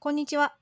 [0.00, 0.54] こんにちは。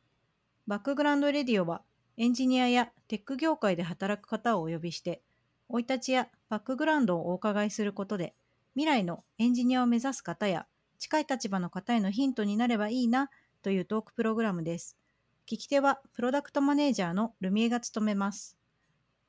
[0.66, 1.82] バックグラウンドレディオは
[2.16, 5.20] エンジニアやテック業界で働く方をお呼びして、
[5.68, 8.32] 生い立ちやバックグラウンドをお伺いすることで、
[8.76, 10.66] 未来のエンジニアを目指す方や
[10.98, 13.28] 近い立場の方へのヒントになればいいな
[13.60, 14.96] というトークプログラムです。
[15.44, 18.56] 聞き手はプロダクトマネージャーのルミエが務めます。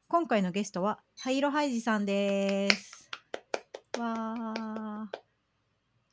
[0.07, 3.09] 今回のゲストは、ハイロハイジさんです。
[3.99, 4.53] わ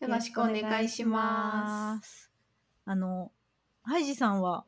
[0.01, 0.05] ー。
[0.05, 2.23] よろしくお願いします。
[2.23, 2.31] す。
[2.87, 3.31] あの、
[3.87, 4.65] ハイジさんは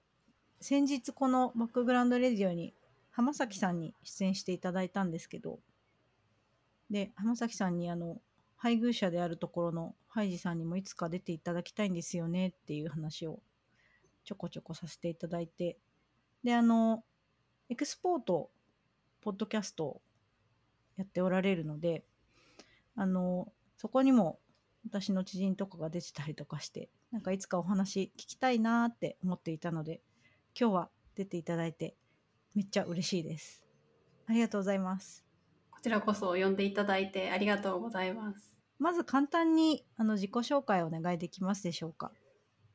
[0.61, 2.75] 先日このバックグラウンドレディオに
[3.11, 5.59] 浜崎さんに出演していただいたんですけど、
[6.91, 8.19] で、浜崎さんにあの、
[8.59, 13.41] 配偶者であるところのハイジさんにもいつか出ていただきたいんですよねっていう話を
[14.27, 15.79] ちょこちょこさせていただいて、
[16.45, 17.03] で、あの、
[17.71, 18.51] エクスポート、
[19.23, 20.01] ポッドキャストを
[20.99, 22.05] やっておられるので、
[22.95, 24.39] あの、そこにも
[24.89, 30.01] 私の知人とかが出てたりとかして、なんかいつかお話聞きたいなーって思っていたので、
[30.59, 31.97] 今日は出ていただいて
[32.55, 33.65] めっちゃ嬉しいです。
[34.27, 35.25] ありがとうございます。
[35.71, 38.57] こちらこそ呼んでいただいてありがとうございます。
[38.79, 42.07] まず簡単にあの自己紹介をお願いできますでしょうか。
[42.07, 42.13] わ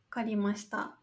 [0.10, 0.98] かりました。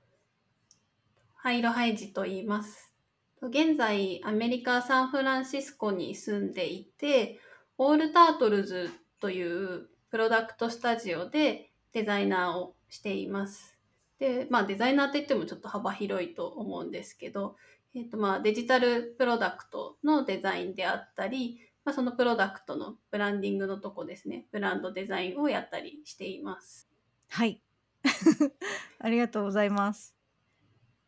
[1.34, 2.92] ハイロハイジと言います。
[3.40, 7.38] 現在、アメリカ・サンフランシスコに住んでいて、
[7.78, 8.90] オールタートルズ
[9.20, 13.76] というプロダクトスタジオでデザイナーをしています。
[14.18, 17.56] で、まあデザイナーって言ってもちょっと幅広いと思うんですけど、
[17.94, 26.88] えっ、とまあデジタルプロダクトのデザインであったり、まあ、そのプロダクトのブランディングのとこですね、ブランドデザインをやったりしています。
[27.30, 27.62] はい。
[29.00, 30.14] ありがとうございます。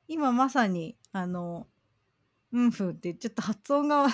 [0.08, 1.66] 今まさに、あの、
[2.52, 4.06] うんふってちょっと発音が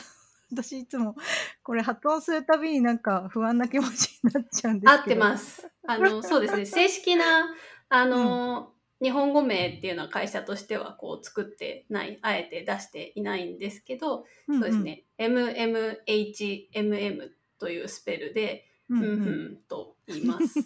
[0.52, 1.16] 私いつも
[1.62, 4.92] これ発音するたびになんか不安な気持ちになっちゃうんですけど。
[4.92, 5.68] 合ってます。
[5.86, 6.64] あの、そうですね。
[6.66, 7.54] 正式な、
[7.88, 14.60] あの、日本語名っていうのは会社としてはこう作ってない、あえて出していないんですけど、うんうん。
[14.60, 15.04] そうですね。
[15.18, 19.12] MMHMM というスペルで、うううんんうん
[19.52, 20.60] んと言います。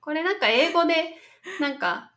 [0.00, 1.16] これなんか英語で、
[1.60, 2.11] なんか、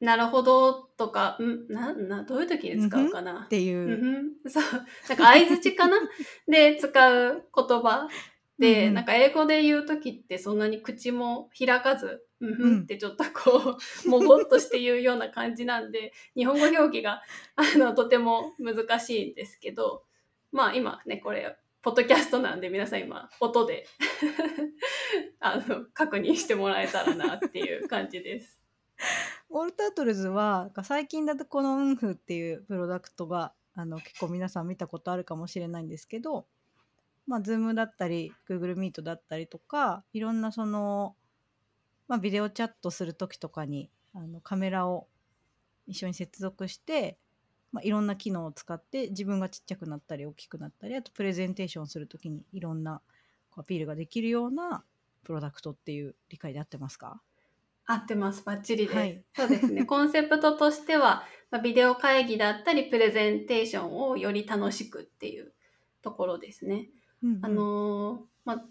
[0.00, 1.72] なるほどとか、ん？
[1.72, 3.42] な、な、どういう時に使うかな？
[3.44, 3.48] っ。
[3.48, 3.86] ていうう。
[3.86, 4.62] んうん、そう。
[5.08, 5.96] なんか相づちかな？
[6.48, 8.08] で使う言葉
[8.58, 17.22] で、うんうんなんか英語で言うときってそんなに口も開かず、うんふんってちょっとこう、 もごっとして言うような感じなんで、日本語表記が、
[17.56, 20.04] あの、とても難しいんですけど、
[20.52, 23.86] まあ今ね、これ、ポッドキャストなんで皆さん今、音で、
[25.40, 28.60] あの、確認してもらえたらなっていう感じです。
[29.52, 36.46] オールタートルズは最近だとこのウンフっていうプロダクトがあの結構皆さん見たことあるかもしれないんですけど、
[37.26, 41.16] まあ、Zoom だったり Google Meet だったりとかいろんなその、
[42.06, 45.08] まあ、ビデオチャットする時とかにあのカメラを
[45.88, 47.18] 一緒に接続して、
[47.72, 53.00] まあ、いろんな機能を使って自分がちっちゃくなったり大きくなったりあとプレゼンテーションする時にいろんな
[53.56, 54.84] アピールができるような
[55.24, 57.20] プロダクトっていう理解で合ってますか？
[57.86, 58.44] 合ってます。
[58.44, 58.96] バッチリです。
[58.96, 59.84] はいそうですね。
[59.86, 65.52] コンセプトとしては、まあ、ビデオ会議だったり、プレゼンテーションをより楽しくっていう
[66.02, 66.88] ところですね。
[67.22, 68.64] うんうんあのーまあ、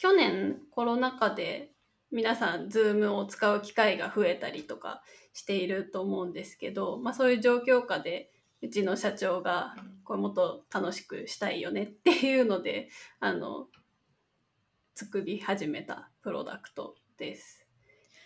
[0.00, 1.72] 去年コロナ禍で
[2.10, 8.32] 皆さん、ズームを使う機会が増えたりとかしていると思うんですけど、まあ、そういう状況下で、
[8.62, 12.88] うちの社長が、これもっと楽しくしたいよねっていうので、
[13.20, 13.68] あの、
[14.94, 17.59] 作り始めたプロダクトです。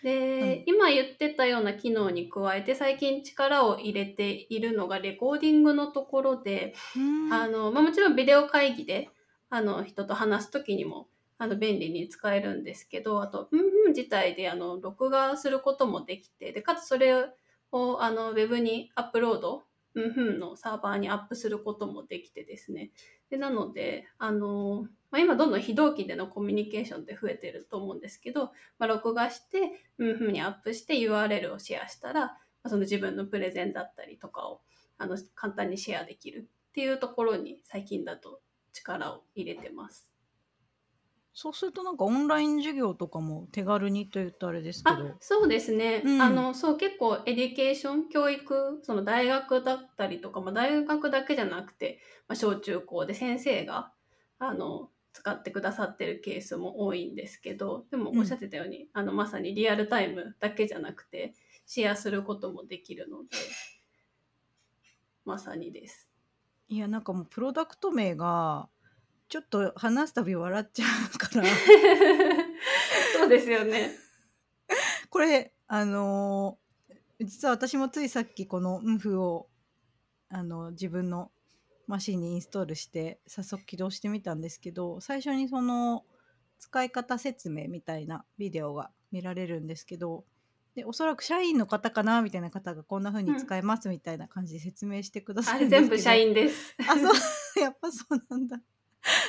[0.04, 0.74] で、うん。
[0.74, 7.32] 今言ってたような機能に加えて最近力を入れているのがレコーディングのところで、うん。
[7.32, 9.08] あの、まあ、もちろんビデオ会議で、
[9.48, 17.14] あの、人と話すときにも、あの、便利に使えるんですけど、あと、うんうん自体で、あの、録画することもできて、で、かつそれ
[17.72, 19.62] を、あの、ウェブにアップロード、
[19.94, 22.90] うんうんのサーバーにアップすることもできてですね。
[23.30, 28.46] で、なので、あの、まあ、今どんどん非同期でのコミュニケーションって増えてると思うんですけど、
[28.78, 32.32] まあ、録画して、うんうんにアップして URL をシェアしたら、ま
[32.64, 34.62] あその自分のプレゼンだったりとかを、
[34.98, 38.40] あの、簡単にシェアできるっていうところに最近だと
[38.72, 40.13] 力を入れてます。
[41.36, 45.10] そうするとなんかオンライン授業とかも手軽にと言うとあれですけあど。
[45.18, 51.98] そうですね、うんあのそう結構 education 教育その大学だったりとか、まあ、大学だけじゃなくて、
[52.28, 53.90] まあ、小中高で先生が
[54.38, 61.34] あの使ってくださってるケースも多いんですけどでもうんおっしゃってたように、あのまさにリアルタイムだけじゃなくて
[61.66, 63.30] シェアすることもできるので
[65.24, 66.08] まさにです。
[66.68, 68.68] いやなんかもうプロダクト名が
[69.34, 71.42] ちょっと話すたび笑っちゃうから
[73.18, 73.90] そうですよね。
[75.10, 79.48] これあのー実は私もついさっきこの UNF を
[80.28, 81.32] あの自分の
[81.88, 86.04] マシンにインストールして早速起動してみたんですけど最初にその
[86.60, 90.24] 使い方説明みたいなビデオが見られるんですけど
[90.76, 96.76] でおそらく社員の方かなみたいな方がこんな風に使えますみたいな感じで説明してくださあるんですけど、れ全部社員です。
[96.88, 97.04] あそう
[97.60, 98.60] やっぱそうなんだ。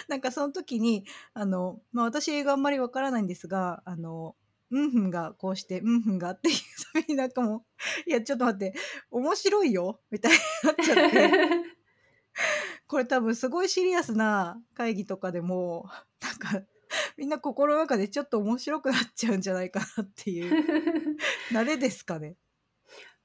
[0.08, 4.36] なんかその時にあの、まあ、私英語あんまりわからないんですがあの
[4.72, 6.56] うんふんがこうしてうんふんがっていう
[6.94, 7.66] ためになんかも
[8.08, 8.74] ういやちょっと待って
[9.12, 11.50] 面白いよみたいになっちゃって
[12.88, 15.90] これ多分すごいシリアスな会議とかでも
[16.22, 16.66] なんか
[17.18, 21.18] みんな心の中でちょっと面白くなっちゃうんじゃないかなっていう
[21.52, 22.36] 慣れですかね。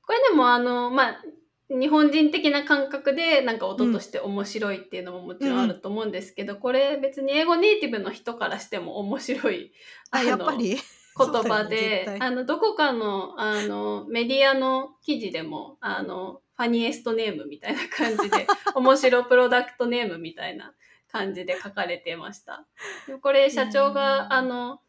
[0.03, 1.25] これでもあの、まあ、
[1.71, 9.73] 日本人的な感覚でなんか音として面白いっていうのももちろんあると思うんですけど、これ別に英語ネイティブの人からしても面白い
[10.11, 10.79] あのやっぱり？
[11.17, 12.21] 言葉で、対。
[12.21, 20.75] あのどこかのあのメディアの記事でもあのファニエストネームみたいな感じで 面白プロダクトネームみたいな
[21.11, 22.67] 感じで書かれてました。
[23.07, 24.81] でこれ社長うんがあの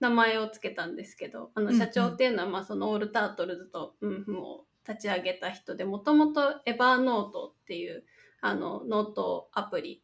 [0.00, 1.78] 名前をつけたんですけどあうんうん。
[1.78, 8.04] の社長っていうのは、まあ、そのオールタートルズとうんふんを立ち上げた人でもともとエバーノートっていう
[8.40, 10.02] あのノートアプリ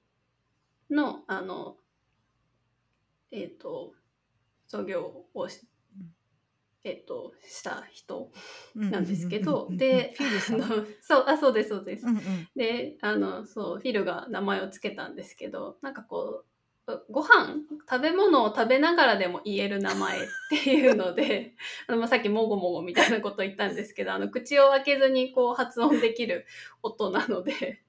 [0.90, 1.76] のあの
[3.30, 3.92] えっ、と
[4.66, 5.66] 創業をし
[5.96, 6.08] うん。
[6.84, 8.30] えっ、とした人
[8.74, 10.62] ななんですけどでフィルさん。
[10.62, 12.06] あのそうあそうですそうです。
[12.06, 12.48] うんうん。
[12.56, 16.57] であのそうフィルが名前をつけたんですけどなんかこう
[17.10, 17.56] ご飯
[17.88, 20.20] 食べ物を食べながらでも言える名前っ
[20.50, 21.54] ていうので
[21.86, 26.46] あの、まあ、さっきもごもごみたいなこと言ったんですけど あの口を開けずにこう発音できる
[26.82, 27.82] 音なので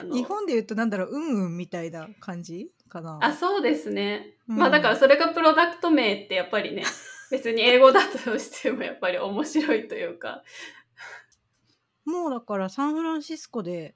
[0.00, 3.18] あの日本で言うとなんだろううんうんみたいな感じかな。
[3.22, 4.56] あそうですね、うん。
[4.56, 6.84] まあだからそれがプロダクト名ってやっぱりね
[7.30, 10.42] 別に英語だとしてもやっぱり面白いというか。
[12.04, 13.94] もうだからサンフランシスコで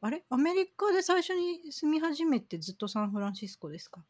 [0.00, 0.24] あれ？
[0.30, 4.04] アメリカで最初に住み始めてずっとサンフランシスコですか？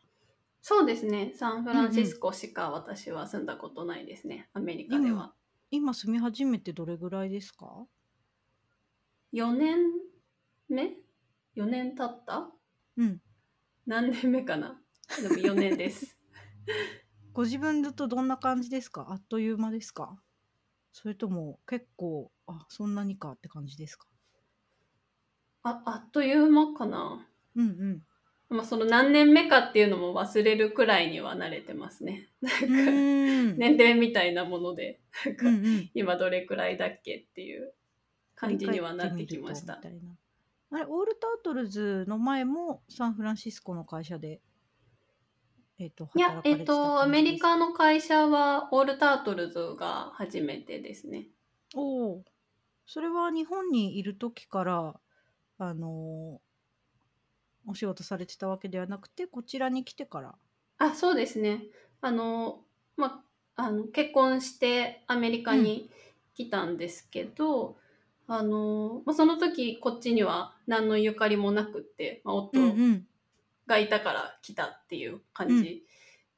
[0.61, 1.33] そうですね。
[1.35, 4.49] サンフランシスコしか私は住んだことないですね。
[4.53, 5.33] アメリカでは。
[5.71, 7.87] 今住み始めてどれぐらいですか
[9.33, 9.79] ？4年
[10.69, 10.95] 目
[11.57, 12.51] ?4 年経った？
[12.97, 13.21] うん。
[13.87, 14.81] 何年目かな？
[15.23, 16.17] でも4年です。
[17.33, 19.07] ご自分だとどんな感じですか？
[19.11, 20.21] あっという間ですか？
[20.93, 24.07] それとも結構あそんなにかって感じですか？
[25.69, 27.27] あ、あっという間かな。
[27.57, 28.03] うんうん。
[28.57, 32.29] まあその何年目かっていうのも忘れるくらいには慣れてますね。
[32.41, 32.67] なんか。
[32.67, 35.47] 年齢みたいなもので、なんか。
[35.95, 37.75] 今どれくらいだっけっていう
[38.39, 39.81] 感じにはなってきました
[40.71, 44.41] あれオールタートルズの前もサンフランシスコの会社で
[45.81, 51.29] えっ、といやえっと、アメリカの会社はオールタートルズが初めてですね。
[51.77, 52.25] おお
[52.85, 55.01] それは日本にいる時から
[55.59, 56.49] あのー
[57.69, 60.35] お仕事されてたわけではなくてこちらに来てから。
[60.79, 61.65] あ、そうですね。
[62.01, 62.61] あの、
[62.97, 63.23] ま
[63.57, 65.91] あ、あの結婚してアメリカに
[66.35, 67.77] 来たんですけど、
[68.27, 73.07] あの、まあ、その時こっちには何のゆかりもなくって、まあ、夫ん
[73.67, 75.85] がいたから来たっていう感じ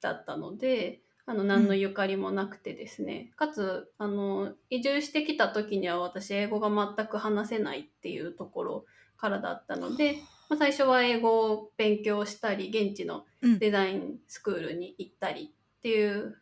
[0.01, 8.85] だったので、あの何のゆかりもなくてですね、かつあの移住してきた時には私英語が全く話せないっていうところ
[9.21, 10.17] からだったので、
[10.49, 16.39] まあ、最初は英語を勉強したり現地のうんデザインスクールに行ったりっていう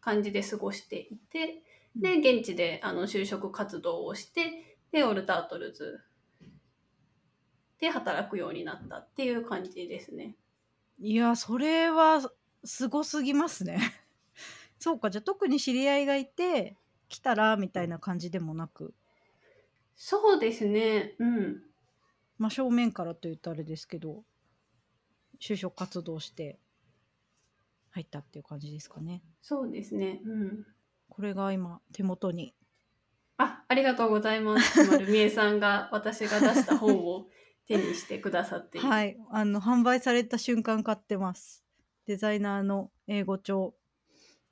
[0.00, 1.62] 感じで過ごしていて
[1.96, 6.00] で現地であの就職活動をしてでオルタートルズ
[7.80, 10.36] で働くようになったっていう感じですね。
[10.98, 12.30] いやそれは
[12.64, 13.80] すごすぎますね
[14.78, 16.76] そうかじゃあ特に知り合いがいて
[17.08, 18.92] 来たらみたいな感じでもなく？
[19.96, 21.14] そうですね。
[21.18, 21.62] うん。
[22.40, 24.24] まあ正面からと言うとあれですけど
[25.38, 26.58] 就職活動して
[27.90, 30.20] 入ったっていう感じですかねそうですね。
[30.24, 30.66] うん。
[31.08, 32.54] これが今手元に
[33.36, 34.84] あ、ありがとうございます。
[34.90, 37.26] 丸美恵さんが私が出した本を
[37.66, 38.88] 手にしてくださっている。
[38.88, 41.64] はいあの販売された瞬間買ってます
[42.06, 43.74] デザイナーの英語帳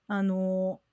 [0.09, 0.89] あのー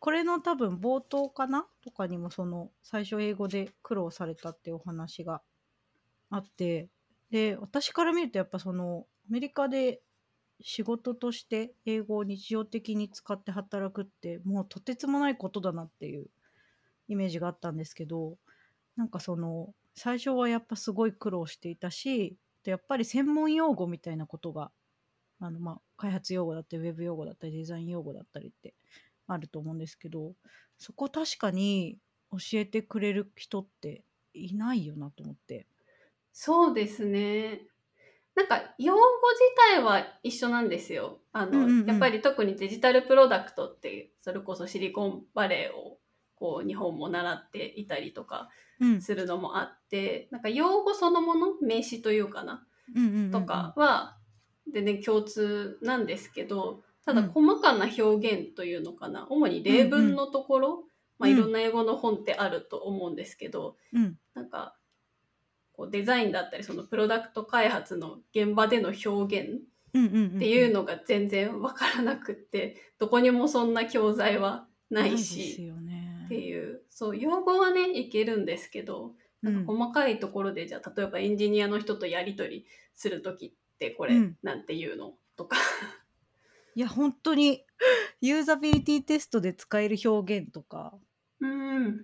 [0.00, 1.64] これの多分冒頭かな？
[1.80, 5.42] とかにもその最初英語で苦労されたっていうお話が
[6.32, 6.88] あって
[7.30, 10.00] で私から見るとやっぱそのアメリカで
[10.62, 16.26] 仕事として英語を日常的に使って働くってもうとてつもないことだなっていう
[17.08, 18.38] イメージがあったんですけど
[18.96, 24.70] なんかその最初はやっぱすごい苦労していたしでやっぱり専門用語みたいなことが
[25.40, 28.74] あの、まあ、開発用語だったりウェブ用語だったりデザイン用語だったりって
[29.26, 30.32] あると思うんですけど
[30.78, 31.98] そこ確かに
[32.30, 35.66] 教えてくれる人っていないよなと思って。
[36.32, 37.60] そうですね。
[38.34, 41.20] なんか用語自体は一緒なんですよ。
[41.32, 45.98] あの、うんうんうんやっぱり特にデジタルプロダクトってそれこそシリコンバレーを
[46.34, 48.48] こう日本も習っていたりとか
[48.80, 49.00] うん。
[49.00, 54.16] するのもあって、なんか用語そのもの名詞というかなうんうんうとかは
[54.72, 57.28] 全然共通なんですけど、ただうん。
[57.28, 60.84] 細かな表現というのかな、主に例文のところ、
[61.18, 64.18] まあ、うんいろんな英語の本ってあると思うんですけど、うん。
[64.34, 64.74] なんか
[65.72, 69.60] こうデザインだったりそのプロダクト開発の現場での表現
[69.90, 75.70] っていうのが全然わからなくって、どこにもそんな教材はないし
[76.24, 76.82] っていう。
[76.90, 79.12] そう用語はねいけるんですけど
[79.42, 79.78] なんかうん。
[79.78, 84.36] 細かいところでじゃあ例えばエンジニアの人とやり取りする時ってこれうん。
[84.42, 85.56] なんていうの、とか。
[86.74, 87.66] いや本当に
[88.22, 90.94] ユーザビリティテストで使える表現とか。
[91.40, 92.02] うん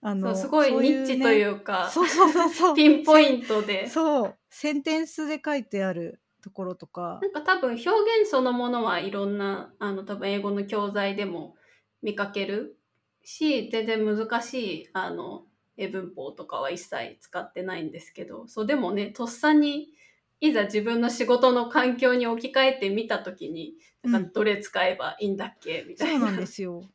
[0.00, 2.74] あのすごいニッチといううかそうそうそうそう。
[2.76, 3.86] ピンポイントで。
[3.90, 4.34] そう。
[4.48, 7.18] センテンスで書いてあるところとか。
[7.20, 11.56] なんか多分表現そのものはいろんなあの多分英語の教材でも
[12.00, 12.78] 見かける
[13.24, 18.46] し全然難しいあの英文法とかは一切使ってないんですけど。
[18.46, 19.92] そうでもねとっさに
[20.40, 23.74] いざ自分の仕事の環境に置き換えてみた時に
[24.04, 26.26] なんかどれ使えばいいんだっけ、みたいうな。
[26.26, 26.88] そなんですよ。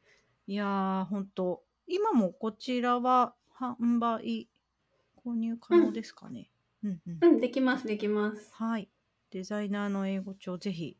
[0.47, 4.49] いやー本当今もこちらは販売
[5.25, 6.49] 購入可能ですかね、
[6.83, 7.01] うん。
[7.07, 8.49] うんうん、できますできます。
[8.53, 8.89] はい。
[9.31, 10.97] デザイナーの英語帳ぜひ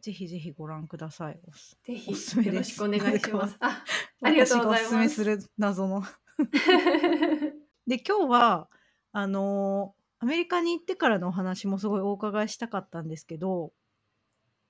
[0.00, 1.38] ぜひぜひご覧ください。
[1.46, 3.56] おすぜひおすすめよろしくお願いします。
[3.60, 3.84] あ
[4.22, 6.02] ありがとうございます私がおすすめする謎の。
[7.86, 8.68] で今日は
[9.12, 13.72] あのーアメリカに行ってからのお話もすごいお伺いしたかったんですけど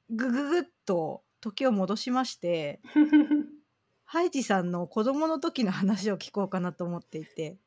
[0.09, 2.81] ぐぐぐっと時を戻しまして
[4.13, 7.59] ハイジさんの子供の時の話を聞こうかなと思っていて、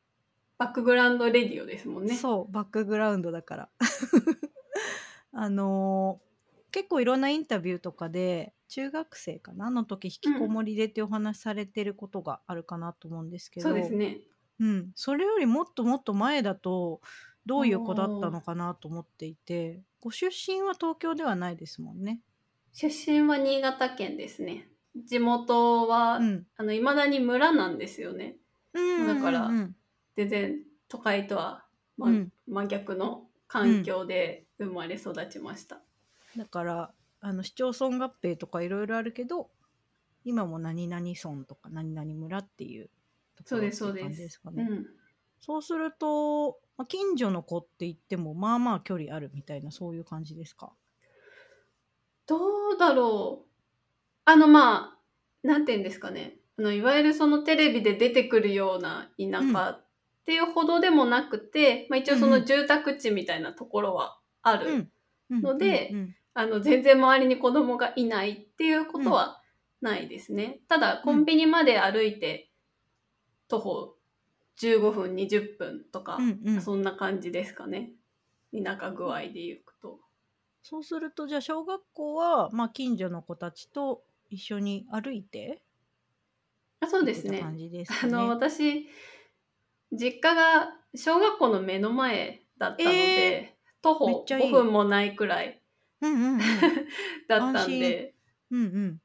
[0.57, 2.15] バックグラウンドレディオですもんね。
[2.15, 3.69] そうバックグラウンドだから
[5.31, 6.33] あのー
[6.73, 14.17] 結構いろんなインタビューとかで中学生かなの時引きこもりでってお話しされてることがあるかなと思うんですけど、そうですね。
[14.59, 16.99] うん、それよりもっともっと前だと
[17.45, 22.19] どういう子だったのかなと思っていてご出身は東京ではないですもんね。
[22.73, 24.72] 出身は新潟県ですね。
[24.95, 28.37] 地元は、うん、あの、未だに村なんですよね。
[28.73, 29.49] うんだから
[30.15, 31.65] 全然都会とは、
[31.97, 35.81] まうん真逆の環境で生まれ育ちました。
[36.35, 39.49] だからあの市町村合併とかいろいろあるけど
[40.23, 42.89] 今も何々村とか何々村っていう
[43.35, 44.67] ところそうですって感じですかね。
[44.69, 44.85] うん。
[45.39, 50.71] そうすると、まあ、近所の子って言ってもまあまあ距離あるみたいなそういう感じですか？
[52.25, 53.52] どうだろう。
[54.25, 54.97] あの、ま
[55.43, 56.37] あ、なんて言うんですかね。
[56.57, 59.85] あの、いわゆるそのテレビで出てくるような田舎っ
[60.25, 64.67] ていうほどでもなくて、まあ一応その住宅地みたいなところはある。
[64.67, 69.41] うんうんのでうんうんあの、全然周りに子供がいないっていうことは
[69.81, 70.61] ないですね。
[70.67, 72.49] ただ、コンビニまで歩いて、
[73.47, 73.95] 徒歩
[74.57, 77.91] 15分、20分とか、うんうんそんな感じですかね。
[78.51, 79.99] 田舎具合で言うと。
[80.63, 84.03] そうするとじゃあ小学校は、まあ、近所の子たちと
[84.33, 85.61] 一緒に歩いて
[86.79, 87.39] あそうですね。
[87.39, 88.13] 感じですかね。
[88.13, 88.87] あの、私、
[89.91, 94.51] 実家が小学校の目の前だったので、え徒歩めっちゃいい。
[94.51, 95.61] 5分もないくらい
[96.01, 96.39] うんうんうん
[97.29, 97.57] だったん。
[97.57, 98.15] 安で、
[98.49, 99.01] うんうん。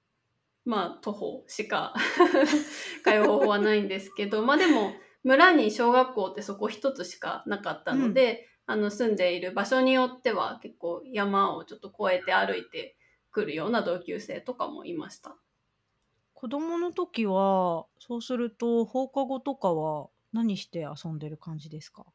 [0.65, 1.95] まあ徒歩しか
[3.05, 4.93] 通う方法はないんですけどまあでも
[5.25, 12.98] 村に小学校ってそこ一つしかなかったので、あの住んでいる場所によっては結構山をちょっと越えて歩いて
[13.31, 15.37] くるような同級生とかもいました。
[16.33, 22.07] 子供の時はそうすると放課後とかは何して遊んでる感じですか？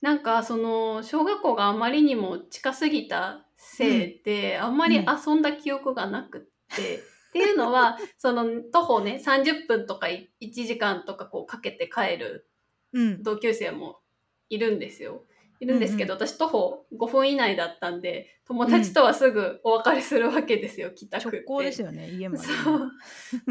[0.00, 6.40] なんかその小学校があまりにも近すぎたせいで、あんまり遊んだ記憶がなくっ
[6.76, 12.50] て、っていうのは その徒歩ね30分とか1時間とかこうかけて帰る
[12.92, 13.24] うん。
[13.24, 14.00] 同級生も
[14.50, 15.26] いるんですよ。
[15.60, 21.36] いるんですけど、私徒歩5分以内だったんで友達とはすぐお別れするわけですよ、帰宅って。
[21.38, 22.46] 直行ですよね家まで。
[22.46, 22.90] ね、そう。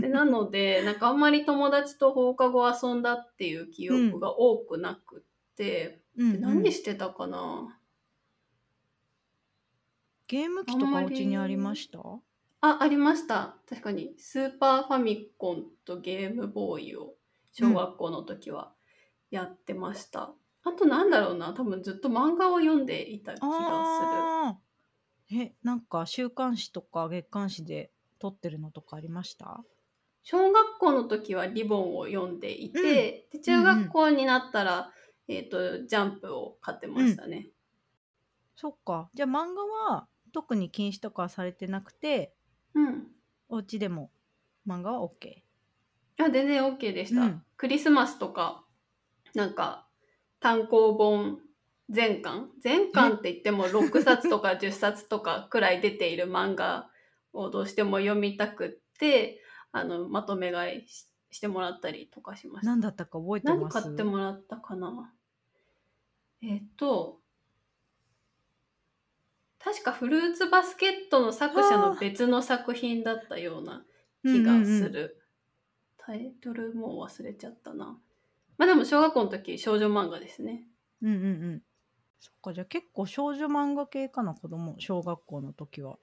[0.02, 7.80] でなのでなんかあんまり友達と放課後遊んだっていう記憶が多くなくって、うん何してたかな？
[10.28, 12.00] ゲーム機とかお家にありました？
[12.62, 13.56] あありました。
[13.68, 17.16] 確かにスーパーファミコンとゲームボーイを
[17.52, 18.74] 小学校の時は
[19.32, 20.32] やってました、
[20.64, 21.54] あとなんだろうな。
[21.54, 23.58] 多分ずっと漫画を読んでいた気がする。
[23.68, 25.36] あー。
[25.36, 29.64] えなんか週刊誌とか月刊誌で撮ってるのとかありました？
[30.24, 33.40] 小学校の時はリボンを読んでいて、うん。
[33.40, 34.92] で中学校になったら、
[35.28, 37.50] えっ、と、ジャンプを買ってましたね。
[38.56, 39.10] そっか。
[39.14, 42.34] じゃあ漫画は特に禁止とかはされてなくて
[42.74, 43.08] うん。
[43.50, 44.12] お家でも
[44.68, 45.42] 漫画は OK
[46.24, 47.22] あ、全然 OK でした。
[47.22, 47.44] うん。
[47.58, 48.64] クリスマスとか、
[49.34, 49.88] なんか、
[50.44, 51.40] 単行本
[51.90, 52.50] 全巻？
[52.62, 56.90] 全巻って言っても6冊とか10冊とかくらい出ている漫画
[57.32, 62.70] をどうしても読みたくって、あの、まとめ買いししてもらったりとかしました。
[62.70, 63.82] 何だったか覚えて何ます？
[63.82, 65.12] 買ってもらったかな？
[66.44, 67.20] えっ、と、
[69.60, 73.84] 確かフルーツバスケットの作者の別の作品だったような
[74.24, 75.22] 気がする。
[75.98, 77.98] タイトルもう忘れちゃったな。
[78.58, 80.64] まあでも小学校の時少女漫画ですね。
[81.02, 81.62] うんうんうん。
[82.20, 85.98] そっかじゃあ結構少女漫画系かな子供小学校の時は。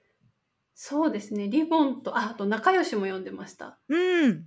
[0.75, 1.47] そうですね。
[1.47, 3.79] リボンと、あ、あと仲良しも読んでました。
[3.87, 4.45] うん。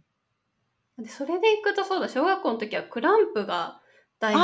[0.99, 3.81] でそれでいくとそうだ、小学校の時はクランプが
[4.21, 4.41] 大好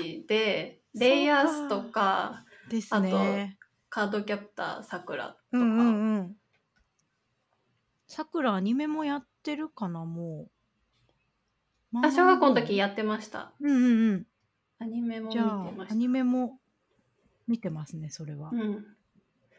[0.00, 3.58] きで、ーレイヤースとか、ですね。
[3.88, 6.36] カードキャプターさくらとか、うんうんうん。
[8.06, 10.50] さくらアニメもやってるかなもう
[11.94, 13.52] あ、小学校の時ややってました。
[13.60, 14.26] うんうんうん
[14.78, 15.92] アニメも見てました。
[15.92, 16.58] アニメも
[17.46, 18.86] 見てますねそれはうん。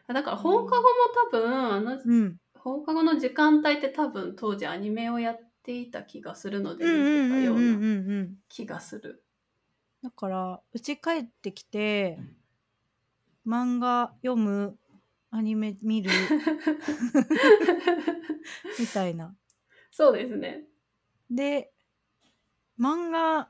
[0.08, 0.88] あだから放課後も
[1.32, 9.24] 多分、あの、うん放課後の時間帯って多分当時アニメをやっていた気がするので見てたようなうん気がする。
[10.04, 12.20] だから家帰ってきて
[13.46, 14.78] 漫画読む
[15.32, 16.12] アニメ見る
[18.80, 19.36] みたいな
[19.92, 20.66] そうですね。
[21.30, 21.72] で
[22.82, 23.50] 漫画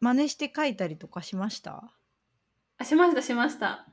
[0.00, 1.92] 真似して書いたりとかしました？
[2.78, 3.86] あしましたしました。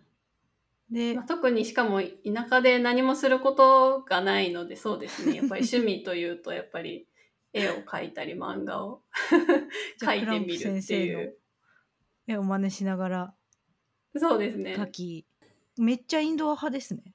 [0.90, 5.36] で、まあ、特にしかも田舎で何もすることがないのでそうですね。
[5.38, 7.08] やっぱり趣味というとやっぱり
[7.52, 9.02] 絵を描いたり漫画を
[10.02, 11.38] 描いてみるっていう。
[12.28, 13.36] 絵を真似しながら
[14.16, 14.76] そうですね。
[14.78, 15.26] 書き、
[15.78, 17.14] めっちゃインドア派ですね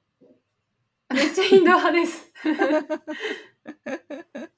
[1.08, 2.32] めっちゃインドア派です。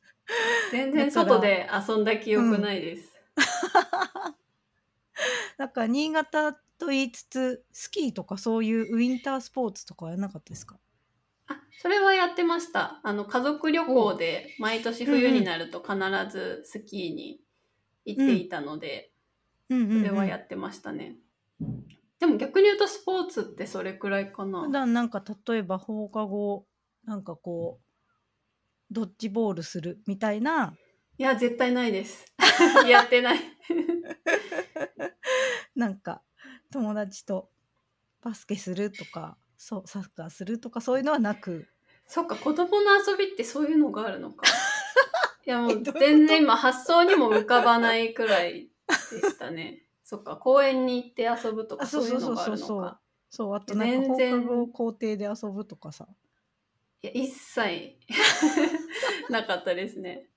[0.71, 3.11] 全然外で遊んだ記憶ないです。
[5.59, 10.79] なんか新潟と言いつつスキーとかそういうウィンタースポーツとかはやらなかったですか？
[11.49, 13.01] あ、それはやってました。
[13.03, 15.97] あの、家族旅行で毎年冬になると必
[16.31, 17.40] ずスキーに
[18.05, 19.12] 行っていたので、
[19.69, 21.16] うん、それはやってましたね。
[22.19, 24.73] でも逆に言うとスポーツってそれくらいかな普。
[24.73, 26.66] 段なんか例えば放課後
[27.05, 27.89] なんかこう
[28.90, 30.74] ドッジボールするみたいな
[31.18, 32.24] いや、絶対ないです。
[32.88, 33.38] やってない。
[35.76, 36.22] なんか
[36.72, 37.50] 友達と
[38.22, 41.68] バスケするとかそうサッカーするとかそういうのはなく
[42.07, 44.44] そっか、子供の遊びってそういうのがあるのか。
[45.46, 48.70] いやもう全然今発想にも浮かばないくらい
[49.12, 49.87] でしたね。
[50.03, 53.00] そっか、公園に行って遊ぶとかあそういうのがあるそうそうそうそうのか。
[53.31, 56.09] そうあとなんか放課後校庭で遊ぶとかさ
[57.03, 57.97] いや、一切。
[59.31, 60.29] なかったですね。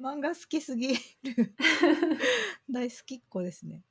[0.00, 1.00] 漫画好きすぎる。
[2.70, 3.84] 大好きっ子ですね。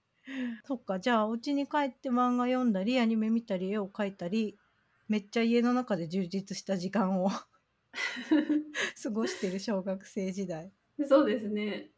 [0.65, 4.59] そっかじゃあお家に帰って漫画読んだりアニメ見たり絵を描いたり
[5.07, 7.29] めっちゃ家の中で充実した時間を
[9.03, 10.71] 過ごしてる小学生時代。
[11.07, 11.91] そうですね。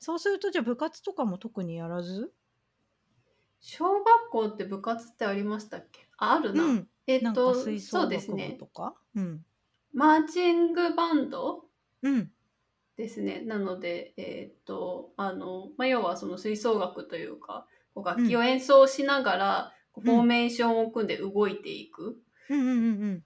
[0.00, 2.32] そうするとじゃあ部活とかも特にやらず？
[3.60, 6.08] 小学校って部活ってありましたっけ？
[6.18, 6.64] ああるな。
[6.64, 8.58] うんえっと、そうですね。
[9.16, 9.44] うん。
[9.92, 11.64] マーチングバンド？
[12.02, 12.30] うん。
[12.96, 13.40] ですね。
[13.40, 22.18] なので、えっと、あの、まあ、要はその吹奏楽というか、こう楽器を演奏しながら、こうフォーメーションを組んで動いていく、
[22.50, 23.24] うんうんうんうん。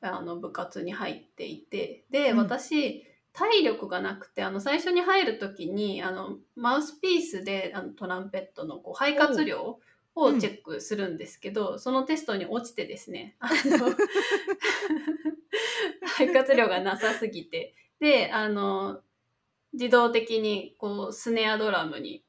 [0.00, 2.38] あの、部活に入っていて、で、うん。
[2.38, 9.78] 私、体力がなくて、あの、最初に入るときに、あの、マウスピースで、あの、トランペットの、こう、肺活量
[10.14, 13.94] をチェックするんですけど、そのテストに落ちてですね、 あの、
[16.06, 19.00] 肺 活量がなさすぎて、で、あの、
[19.72, 22.24] 自動的に、こう、スネアドラムに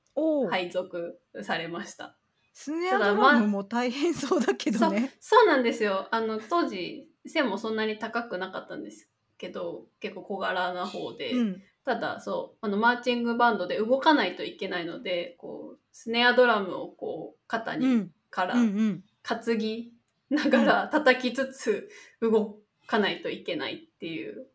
[0.49, 2.17] 配属されました。
[2.53, 5.13] スネアドラムも大変そうだけどね。
[5.19, 6.07] そうなんですよ。
[6.11, 11.63] あの、当時、背もそんなに高くなかったんですけど、結構小柄な方で、うん。
[11.83, 18.11] ただ、そう、あの、マーチングバンドで動かないといけないので、こう、スネアドラムをこう、肩に、うん。
[18.29, 19.93] から担ぎ
[20.29, 21.89] ながら叩きつつ
[22.21, 24.47] 動かないといけないっていう、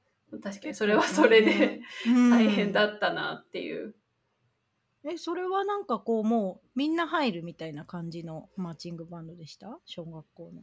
[0.42, 3.94] 確かにそれはそれで大変だったなっていう。
[5.02, 9.78] えそれはなんかこうもうみんな入るみたいな感じのマーチングバンドでした？
[9.86, 10.62] 小学校の。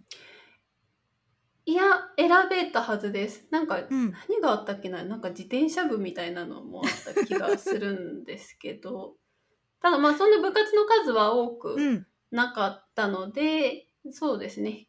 [1.66, 1.84] いや、
[2.18, 3.46] 選べたはずです。
[3.52, 4.14] なんか、うん。
[4.30, 5.04] 何があったっけな？
[5.04, 9.16] なんか自転車部みたいなのもあった気がするんですけど、
[9.82, 14.88] ただまあそんな部活の数は多くうんなかったので、そうですね。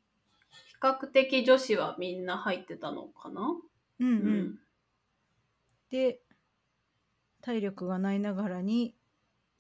[0.66, 3.56] 比較的女子はみんな入ってたのかな？
[4.00, 4.58] うんう、うん。
[5.90, 6.20] で
[7.40, 8.94] 体力がないながらに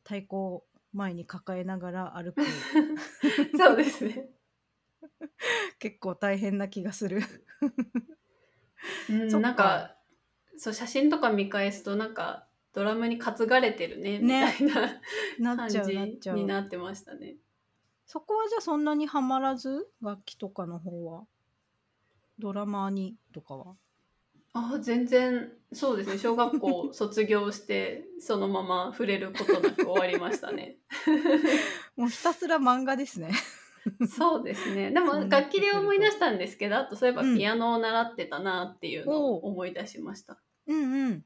[0.04, 2.42] 太鼓を前に抱えながら歩く。
[3.56, 4.30] そうですね。
[5.78, 7.20] 結構大変な気がする。
[9.08, 9.96] うん、なんか、
[10.56, 14.66] そう、写真とか見返すとなんか、ドラムに担がれてるね、みねたい
[15.40, 15.78] な感じ
[16.32, 17.36] になってましたね。
[18.08, 21.24] そこはじゃあそんなにはまらず楽器とかの方は？
[22.38, 23.76] ドラマーにとかは？
[24.54, 26.18] あ全然そうですね。
[26.18, 30.78] 小学校卒業して そのまま触れることなく終わりましたね。
[31.96, 33.30] もうひたすら漫画ですね。
[34.08, 34.90] そうですね。
[34.90, 37.36] でも楽器で思い出したんですけどあとそういえばうん。
[37.36, 41.24] ピアノを習ってたなっていうのを思い出しました、うんうん。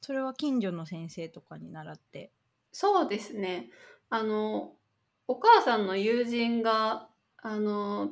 [0.00, 2.32] それは近所の先生とかに習って。
[2.72, 3.68] そうですね。
[4.08, 4.72] あの
[5.28, 8.10] お母さんの友人があの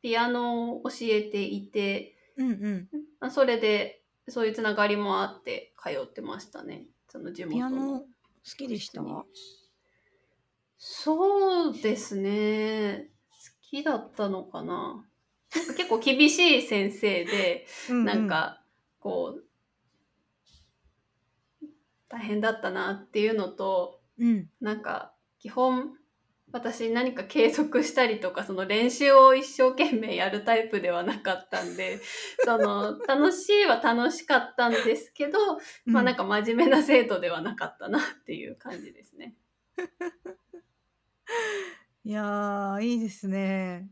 [0.00, 2.88] ピアノを教えていてうんうん。
[3.20, 6.86] あそれでそういうつながりもあって通ってましたね。
[7.08, 7.58] その地元の。
[7.58, 8.06] ピアノ好
[8.56, 9.02] きでした？
[10.78, 13.08] そうですね。
[13.30, 15.04] 好きだったのかな。
[15.76, 18.04] 結構厳しい先生で、 うんうん。
[18.04, 18.62] なんか
[18.98, 19.44] こう、
[22.08, 24.50] 大変だったなっていうのと、うん。
[24.60, 25.96] なんか基本
[26.54, 31.98] 私何か継続したりとかその練習を一生懸命やるタイプではなかったんで
[32.46, 39.34] その楽しいは楽しかったんですけど、まあなんかか真面目な生徒ではなかったなっていう感じですね。
[42.04, 43.90] いやーいいですね。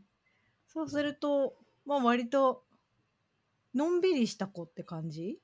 [0.67, 2.63] そうするとまあ割と
[3.75, 5.42] のんびりした子って感じ？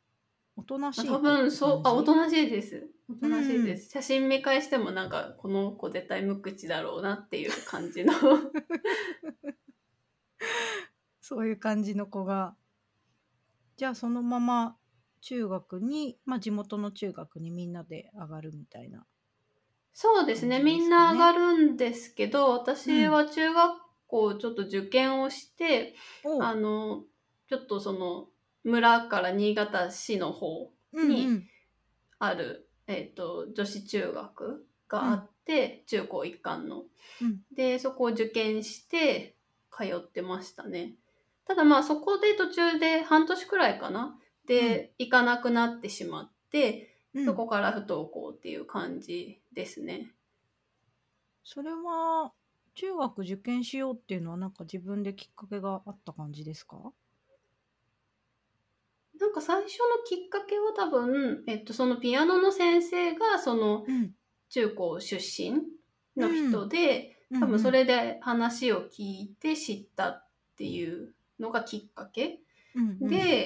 [0.60, 2.89] おとなしい子多分そう、あ、おとななしいです。
[3.10, 3.89] おとなしいです。
[3.89, 8.13] 写真見返してもなんか、この子絶対無口だろうなっていう感じの。
[11.22, 12.58] そういう感じの子が。
[13.78, 14.76] じゃあそのまま
[15.22, 19.06] 中学にまあ地元の中学にみんなで上がるみたいな。
[19.93, 20.65] そうですね、ね。
[20.65, 25.95] みんな上がるんですけど、私は中学校ちょっと受験をして、
[26.26, 27.06] おあの、
[27.48, 28.28] ちょっとその、
[28.69, 31.47] 村から新潟市の方うんうん
[32.21, 36.84] ある、えっ、と、女子中学があって、中高一貫の。
[37.21, 39.36] うんで、そこを受験して
[39.71, 40.95] 通ってましたね。
[41.45, 44.19] ただまあそこで途中で半年くらいかな。
[44.45, 50.12] で、行かなくなってしまって、うんそこから不登校っていう感じですね。
[51.43, 52.34] それは
[52.75, 56.93] 中学受験しようっていうのはなんか自分できっかけがあった感じですか？
[59.19, 64.12] なんか最初のきっかけは多分、えっと、そのピアノの先生がそのうん。
[64.49, 65.62] 中高出身
[66.17, 70.27] の人で、多分そ、れで話を聞いて知ったっ
[70.58, 72.39] ていうのがきっかけ。
[72.75, 73.45] うんうん、で、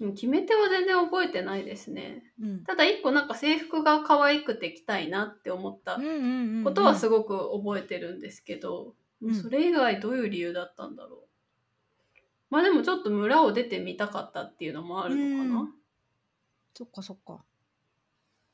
[0.00, 2.24] うん決め手は全然覚えてないですね。
[2.42, 2.64] うん。
[2.64, 6.64] ただ一個なんか制服が可愛くて着たいなって思ったうんうんうんうん。
[6.64, 9.34] ことはすごく覚えてるんですけど、うん。
[9.34, 11.31] それ以外どういう理由だったんだろう。
[12.52, 15.60] まあでもちょっと村を出てみたかったっていうのもあるのかな。
[15.62, 15.74] うん
[16.74, 17.44] そっかそっか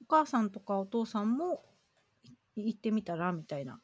[0.03, 1.65] お母さんとかお父さんも
[2.57, 3.81] い行ってみたらみたいな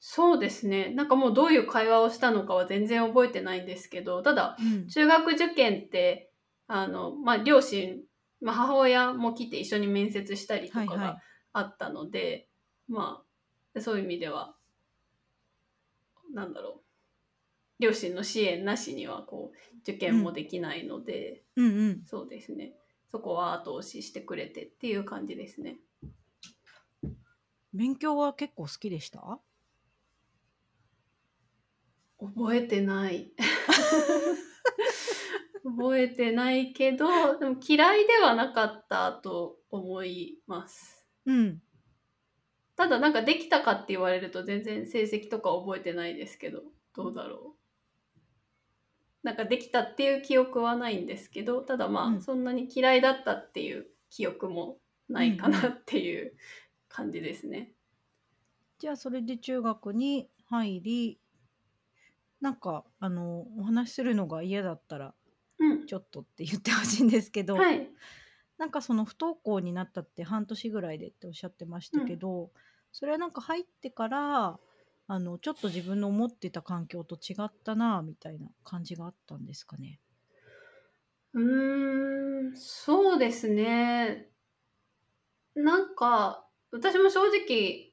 [0.00, 0.90] そうですね。
[0.94, 6.32] なんかもうどういう会話をしたのかは全然覚えてないんですけど、ただうん中学受験って、
[6.66, 8.00] あの、まあ両親、
[8.40, 11.18] まあ母親も来て一緒に面接したりとかはいはいが
[11.52, 12.48] あったので、
[12.88, 13.22] ま
[13.74, 14.56] あそういう意味では、
[16.32, 16.89] なんだろう。
[17.80, 22.74] 両親の支援なしにはこう受験もできないので、うんうんそうですね。
[23.10, 25.78] そこは後押ししてくれてっていう感じですね。
[27.72, 29.40] 勉強は結構好きでした？
[32.20, 33.32] 覚えてない。
[35.64, 41.06] 覚えてないけど、でも嫌いではなかったと思います。
[41.26, 41.62] うん
[42.76, 46.62] ただなんかできたかって言われると全然成績とか覚えてないですけど、
[46.96, 47.59] どうだろう。
[49.22, 54.78] なんかできたっていう記憶はないんですけど、ただまあ、うんそんなに嫌いだったっていう記憶も
[55.08, 56.32] ないかなっていう
[56.88, 57.72] 感じですね。
[58.78, 61.20] じゃあそれで中学に入り
[62.40, 65.14] なんかあのお話しするのが嫌だったら
[65.58, 65.86] うん。
[65.86, 67.86] ちょっとって言ってほしいんですけど、はい。
[68.58, 72.50] なんかその不登校になったって半年ぐらいでっておっしゃってましたけど、
[72.92, 74.58] それはなんか入ってから
[75.10, 80.00] ああのちょっと自分の思ってた環境と違ったなみたいな感じがあったんですかね。
[81.32, 84.30] うーん、そうですね。
[85.54, 87.92] なんか、私も正直、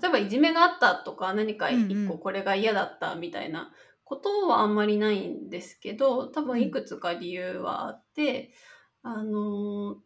[0.00, 3.72] 例えばいじめがあったとか何かうんうん一個これが嫌だったみたいな
[4.04, 8.54] ことはあんまりないんですけど、多分いくつか理由はあって、
[9.02, 10.02] あの、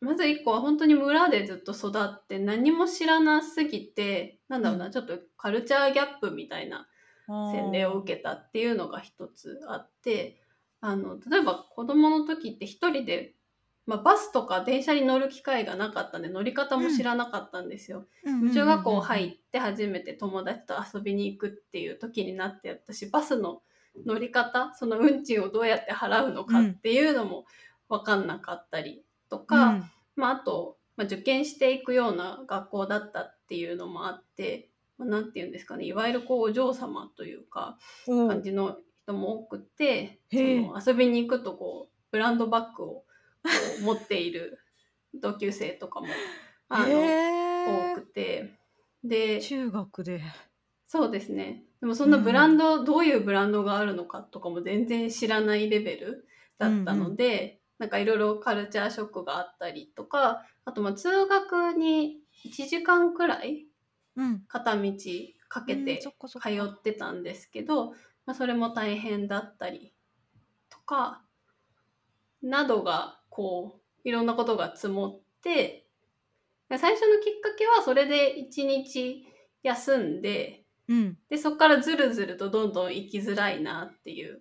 [0.00, 6.86] まず一個は本当に村でずっと育って何も知らなすぎて、なんだろうな、うちょっとカルチャーギャップみたいな
[7.26, 10.40] 洗礼を受けけたっていうのが一つあって
[10.80, 13.34] あの例えば子供の時って一人で、
[13.86, 18.06] まあ、バスとか電車に乗る機会がなかったんで乗り方も知らなかったんですよ。
[18.24, 23.62] 中学校入って初めて友達と遊びに行くっていう時になって私バスの
[24.04, 27.46] 乗り方その運賃をどうやって払うのかっていうのも
[27.88, 38.28] 分かんなかったりとか、まあ、あと、まあ、受験していくような学校だったっていうのもあって、まあ、なんて言うんですかねいわゆるこうお嬢様というかうん。
[38.28, 43.04] 感じの人も多くてその遊びに行くとこうブランドバッグを
[43.82, 44.58] 持っている
[45.14, 46.08] 同級生とかも
[46.68, 48.52] あのへ多くて
[49.04, 50.22] で中学で。
[50.86, 51.64] そうですね。
[51.80, 56.26] でもそんなブランド、どういうブランドがあるのかとかも全然知らないレベル
[56.58, 63.66] だったので、なんかいろいろカルチャーショックがあったりとかあとまあ通学に1時間くらい
[64.16, 64.92] うん、片道
[65.48, 66.08] かけうんて通
[66.62, 67.90] ってたんですけど、
[68.24, 69.92] まあ、それも大変だったり
[70.70, 71.22] とか
[72.42, 75.86] などがこういろんなことが積もって
[76.70, 79.26] 最初のきっかけはそれで1日
[79.62, 84.40] 休んでうん、でそこからずるずるとどんどん生きづらいなっていう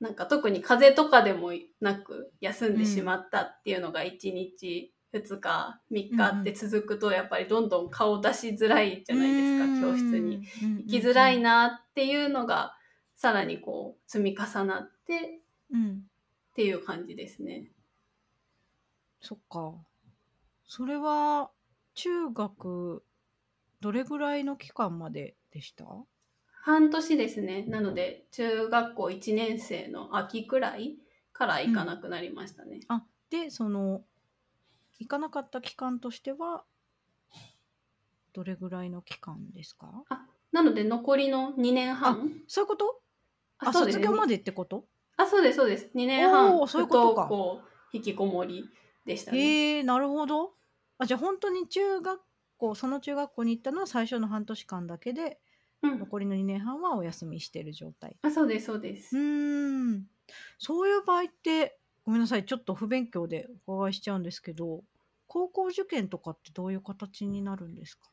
[0.00, 10.42] なんか特に風邪とかでもなく休んでしまったっていうのが1日2日3日って続くとやっぱりどんどん顔出しづらいじゃないですか教室に。
[10.86, 12.76] 行生きづらいなっていうのが
[13.16, 17.70] さらにこう積み重なってうん、っていう感じですね。
[19.20, 19.74] そっか。
[20.66, 21.50] それは
[21.94, 23.02] 中学
[23.80, 25.84] どれぐらいの期間まででした？
[26.68, 27.64] 半年ですね。
[27.66, 30.98] なので中学校1年生の秋くらい
[31.32, 32.80] から行かなくなりましたね。
[32.88, 34.02] あでその
[34.98, 36.64] 行かなかった期間としては
[38.34, 40.04] どれぐらいの期間ですか？
[40.52, 42.30] なので残りの2年半。
[42.46, 43.00] そういうこと？
[43.60, 43.96] あそうです。
[43.98, 44.84] ね卒業までってこと？
[45.16, 45.88] あそうですそうです。
[45.94, 47.30] 2年半おーそういうことか。
[47.94, 48.68] 引きこもり
[49.06, 49.38] でしたね。
[49.38, 50.52] へえなるほど。
[50.98, 52.20] あじゃあ本当に中学
[52.58, 55.38] 校その中学校に行ったのは最初の半年間だけで
[55.82, 58.16] うん、残りの2年半はお休みしてる状態。
[58.22, 59.16] あそうですそうです。
[59.16, 60.06] うーん。
[60.58, 64.82] そういう場合ってごめんなさいちょっと不勉強でお伺いしちゃうんですけど
[65.26, 68.10] 高校受験とかってどういう形になるんですか？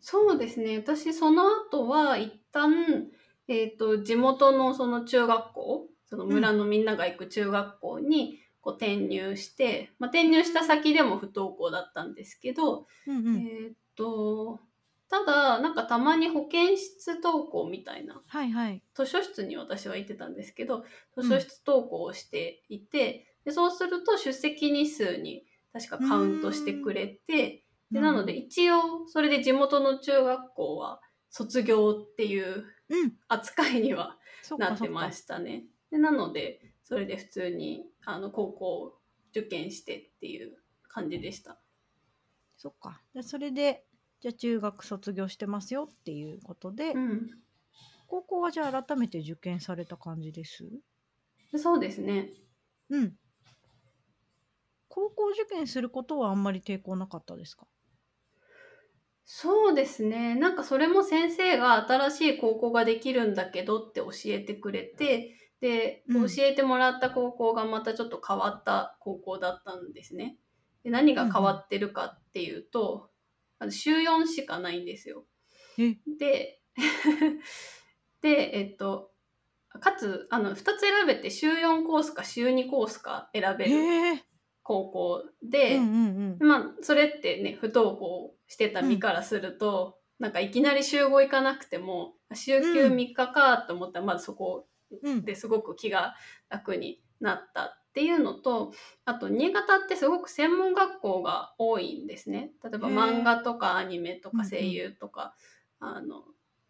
[0.00, 0.78] そうですね。
[0.78, 3.10] 私その後は一旦、
[3.48, 14.60] えー、と地元のその中学校その村のみんなが行く中学校にこう転入して、まあ、転入した先でも不登校だったんですけど、うんうん、えっ、と
[15.10, 18.82] ただなんかたまに保健室登校みたいなはいはい。
[18.94, 20.84] 図書室に私は行ってたんですけど
[21.16, 33.12] 図書室登校をしていて、でそうすると出席日数に確かカウントしてくれてでなので一応それで地元の中学校は卒業っていううん。
[33.28, 34.16] 扱いには
[34.58, 35.64] なってましたね。
[35.90, 38.94] でなのでそれで普通にあの高校
[39.30, 40.56] 受験してっていう
[40.88, 41.58] 感じでした。
[42.56, 43.00] そっか。
[43.14, 43.84] でそれで
[44.20, 47.30] じゃあ中学卒業してますよっていうことで、うん、
[48.06, 50.64] 高校はじゃあ改めて受験された感じです？
[51.52, 52.30] でそうですね。
[52.90, 53.14] うん
[54.92, 57.66] 高校受験することはあんまり抵抗なかったですか？
[59.24, 60.34] そうですね。
[60.34, 70.36] なんかそれも先生が新しい高校ができるんだけどって教えてくれて、で、うん教えてもらった高校がまたちょっと変わった高校だったんですね。
[70.82, 73.09] で何が変わってるかっていうと、
[73.68, 75.26] 週4しかないんですよ。
[75.78, 75.96] え。
[76.18, 76.62] で、
[78.22, 79.12] で、えっと、
[79.80, 83.70] かつ、あの、2つ選べて週4コースか週2コースか選べる
[84.62, 86.48] 高校で、うんうんうん。
[86.48, 92.96] まあそれってね不登校してた身からすると、なんかいきなり週5行かなくても週休うん。
[92.96, 94.66] 3日かと思ったらまずそこ
[95.02, 95.24] うん。
[95.24, 96.14] ですごく気が
[96.48, 98.72] 楽になったっていうのと
[99.04, 102.52] あと新潟ってすごく専門学校が多いんですね。
[102.62, 104.44] 例えば漫画とかアニメとうんうん。
[104.44, 105.34] か声優とか、
[105.80, 106.22] あの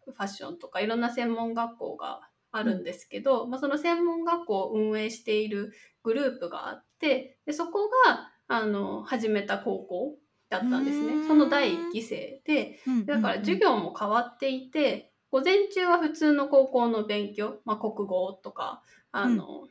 [0.05, 10.15] ファッションとかいろんな専門学校があるんですけど、まあ、その専門学校を運営しているグループがあってでそこがあの始めた高校
[10.49, 11.27] だったんですね。
[11.27, 18.81] その第1期生でうんだから授業も変わっていて、午前中は普通の高校の勉強、まあ、国語とか
[19.13, 19.67] あの、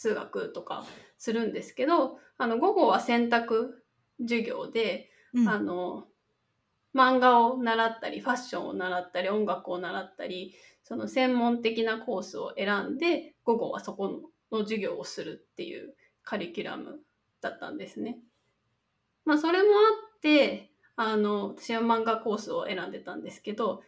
[0.00, 0.86] 数学とか
[1.18, 3.84] するんですけどあの午後は選択
[4.18, 6.04] 授業で、うんあの
[6.92, 16.98] 漫画を習ったりファッションを習ったり音楽を習ったりその専門的なコースを選んで午後はそこの授業をするっていうカリキュラム
[17.40, 18.18] だったんですね。
[19.24, 19.70] まあそれもあ
[20.16, 23.82] ってあの私は漫画コースを選んでたんですけど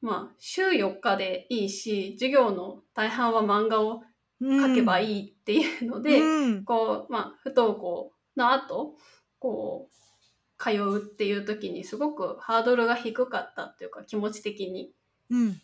[0.00, 4.02] まあ週4日でいいし授業の大半は漫画を
[4.40, 6.64] 書けばいいいっていうので、うん。
[6.64, 8.94] こう、まあ、不登校の後、
[9.38, 14.92] こう、通うっていう時にすごくハードルが低かったっていうか気持ち的に
[15.30, 15.60] うん。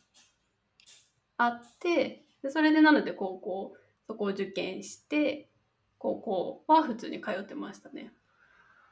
[1.36, 3.74] あって、でそれでなので高校、
[4.06, 5.50] そこを受験して、
[5.98, 8.12] 高校は普通に通ってましたね。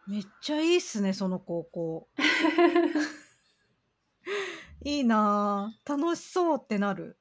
[0.06, 2.08] めっちゃいいっすねその高校。
[4.84, 7.16] いいなあ楽しそうってなる。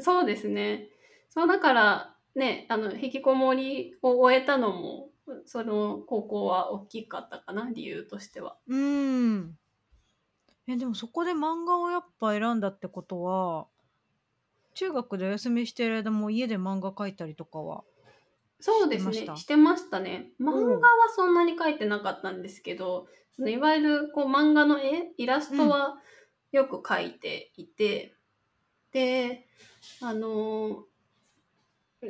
[0.00, 0.88] そうですね。
[1.36, 5.10] そうだからね、あの、引きこもりを終えたのも、
[5.44, 8.56] その高校は大きかったかな、理由としては。
[8.66, 9.58] うん。
[10.66, 13.66] えでもそこで漫画をやっぱ選んだってことは
[14.74, 17.84] 中学でお休みしてる間も家で漫画描いたりとかは
[18.58, 20.00] そうですねしてました？
[20.00, 20.32] ね。
[20.40, 20.80] 漫画は
[21.14, 25.98] そんなに描いてなかったんですけど、そのいわゆるこう漫画の絵イラストは
[26.50, 28.16] よく描いていて、
[28.90, 29.46] で
[30.00, 30.95] あのー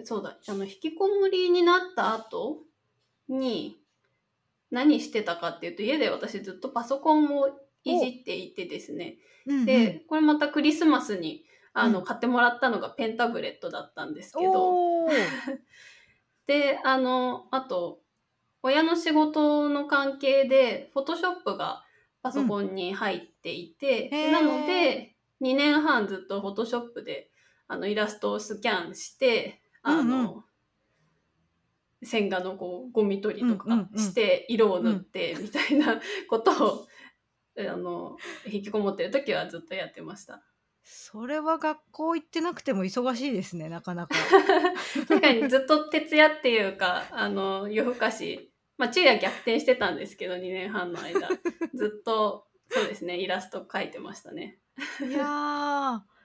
[0.05, 0.39] そうだ。
[0.49, 2.63] あの引きこもりになった後
[3.29, 3.79] に
[4.71, 7.49] 何してたかっていうと家で私ずっとパソコンを
[7.85, 9.17] いじっていてですね。
[9.47, 9.65] うんうん。
[9.65, 12.05] でこれまたクリスマスにあの、うん。
[12.05, 15.07] 買ってもらったのがペンタブレットだったんですけど。
[16.47, 18.01] で、あの、あと、
[18.63, 21.85] 親の仕事の関係で、フォトショップが
[22.23, 24.31] パソコンに入っていて、へー。
[24.33, 27.31] なので、2年半ずっとフォトショップで、
[27.69, 30.44] あの、イラストをスキャンして、あの、うん
[32.03, 36.87] 線画のこう、ゴミ取りとかうんうんうんして、色を塗って、みたいな ことを、
[37.59, 40.42] あの、引きこもってる時はずっとやってました。
[40.83, 44.14] それは学校行ってなくても忙しいですねなかなか
[45.09, 51.29] 確かにずっと徹夜っていうか、あの、夜更かし、まあ、昼夜逆転してたんですけど、2年半の間。
[51.75, 54.61] ずっと、そうですね、イラスト描いてましたね。
[55.01, 56.15] いやー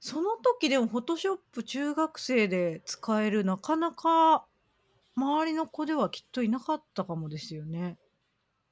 [0.00, 4.46] その時でもフォトショップ中学生で使えるなかなか
[5.14, 7.98] 周りの子ではきっといなかったかもですよね。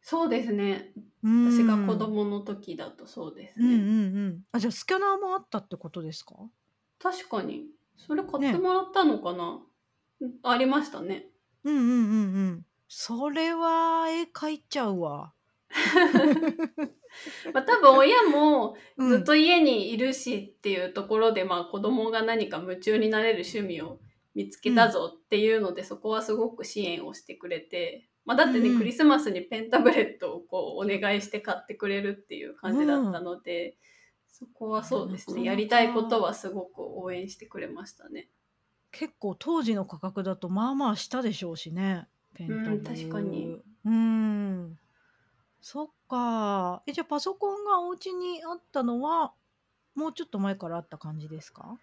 [0.01, 0.93] そうですね。
[1.23, 3.67] うん私が子供の時だとそうですね。
[3.67, 4.43] うんうんうん。
[4.53, 6.35] あじゃあスキャナーもあったってことですか？
[6.99, 7.67] 確かに。
[7.97, 9.61] それ買ってもらったのかな、
[10.21, 11.31] うんありましたね。
[11.65, 11.89] うんうんうん
[12.35, 12.67] うん。
[12.89, 15.35] それは絵描いちゃうわ。
[17.53, 23.99] まあ、多分親もうんずっと家にいるしっていうところで、まあ子供が何か夢中になれる趣味を
[24.35, 33.77] 見つけたぞっていうので、そこはすごく支援をしてくれて、まあ、だってね、うんうんクリスマスにペンタブレットをこうお願いして買ってくれるっていう感じだったので、
[34.29, 38.29] そこはそうですねやりたいことはすごく応援してくれましたね。
[38.93, 42.07] 結構当時の価格だとまあまあしたでしょうしね。
[42.35, 43.59] ペンタブうん確かに。
[43.85, 44.79] うん。
[45.61, 46.83] そっか。
[46.87, 49.35] えじゃあパソコンがお家にあったのは
[49.95, 51.79] もうちょっと前からあった感じですか？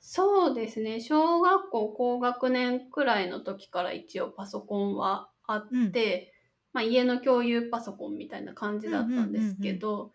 [0.00, 1.00] そうですね。
[1.00, 6.32] 小学校高学年くらいの時から一応パソコンはあって、
[6.72, 10.12] まあ、家の共有パソコンみたいな感じだったんですけど、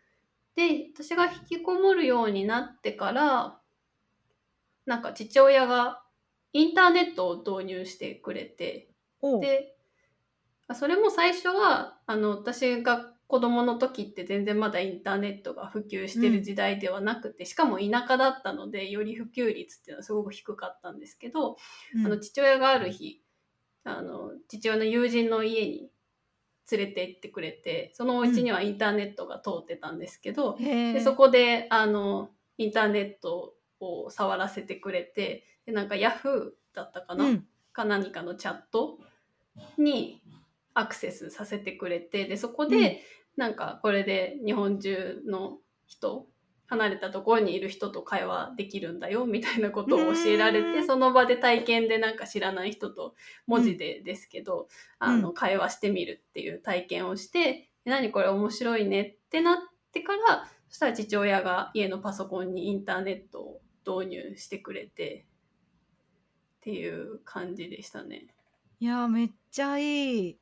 [0.56, 3.60] で私が引きこもるようになってから
[4.86, 6.02] なんか父親が
[6.54, 8.90] インターネットを導入してくれて
[9.42, 9.76] で
[10.68, 21.58] あそれも最初はあの私が子供の時って全然まだインターネットが普及してる時代ではなくて、しかも田舎だったのでより普及率っていうのはすごく低かったんですけど、
[21.96, 22.06] うん。
[22.06, 23.22] あの父親がある日
[23.84, 25.90] あの父親の友人の家に
[26.72, 37.46] 連れて行ってくれてそのお家にはインターネットが通ってたんですけど、へえでそこであのインターネットを触らせてくれてでなんかヤフーだったかな、うん。
[37.74, 39.00] か何かのチャット
[39.78, 40.22] に
[40.76, 43.02] アクセスさせてくれてでそこで、
[43.38, 45.58] なんかこれで日本中の
[45.88, 46.28] 人
[46.68, 53.16] 離れたところにいる人と会話できるんだよみたいなことを教えられてうんその場で体験でなんか知らない人と
[53.48, 54.68] 文字でですけど、
[55.00, 59.58] あのうん会話してみるっていう体験をして「何これ面白いね」ってなっ
[59.92, 65.26] てからそしたら父親が家のパソコンにインターネットを導入してくれて
[66.58, 68.28] っていう感じでしたね。
[68.80, 70.40] いやめっちゃいい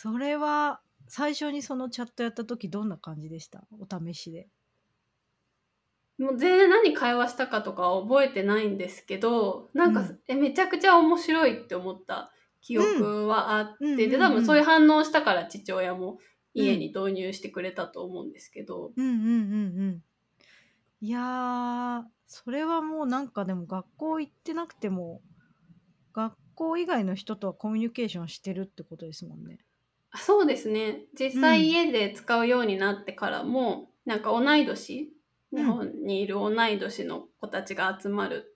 [0.00, 3.64] それは最初にそのチャットやった時どんな感じでした？
[3.80, 4.46] お試しで。
[6.18, 16.20] もう全然何会話したかとかは覚えてないんですけど、なんか、うんえ、めちゃくちゃ面白いって思った記憶はあって、うんで、うん多分そういう反応したから父親も
[16.54, 19.28] 家に導入してくれたと思うんですけど、うんうんうんう
[19.94, 20.02] ん。
[21.00, 25.22] いやーそれはもうなんかでも学校行ってなくても
[26.12, 29.58] 学校以外の人とはコミュニケーションしてるってことですもんね。
[30.10, 31.04] あそうですね。
[31.14, 35.18] 実うん際家で使うようになってからも、なんか同い年、うん
[35.50, 38.54] 日本にいる同い年の子たちが集まる、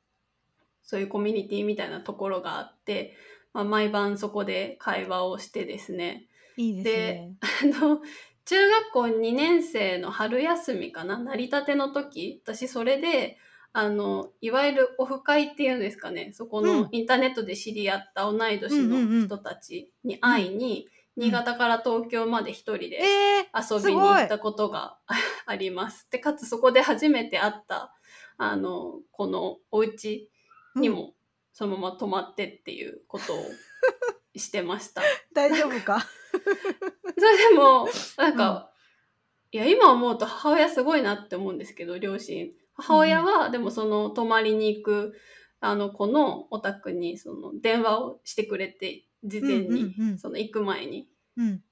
[0.82, 3.16] そういうコミュニティみたいなところがあって、
[3.54, 6.26] まあ、毎晩そこで会話をしてですね。
[6.58, 7.36] いいですね。
[7.40, 8.02] あの、
[8.44, 13.38] 中学校2年生の春休みかな成り立ての時、私それで、
[13.72, 20.86] あの、いわゆるオフ会っていうんですかね、そこうんのインターネットで知り合った同い年の人たちに会いん
[21.16, 24.98] 新潟から東京まで一人でえ遊びに行ったことが
[25.46, 26.08] あります。
[26.10, 27.94] で、かつそこで初めて会った、
[28.38, 30.30] あの、このお家
[30.74, 31.14] にも
[31.52, 33.44] そのまま泊まってっていうことを
[34.36, 35.02] してました。
[35.34, 36.00] 大丈夫か？
[36.32, 38.70] それでも、なんか、
[39.50, 42.52] いや、今思うと母親すごいなって思うんですけど、両親。
[42.74, 45.14] 母親は、でもその、泊まりに行く、
[45.60, 51.08] あの子のお宅に、その、電話をしてくれて、事前に、うんうんうんその、行く前に。
[51.36, 51.62] うん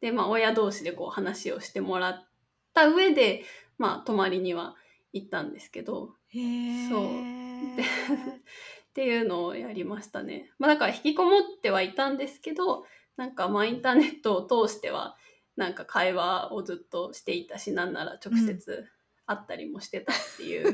[0.00, 2.28] で、まあ、親同士でこう、話をしてもらっ
[2.72, 3.44] た上で、
[3.76, 4.76] まあ、泊まりには
[5.12, 10.50] 行ったんですけど、へーそうでっていうのをやりましたね。
[10.58, 12.84] まあだから引きこもってはいたんですけど、
[13.16, 15.16] なんかまあインターネットを通しては、
[15.56, 18.86] なんか会話をずっとしていたし、なんなら直接
[19.26, 20.72] 会ったりもしてたっていう、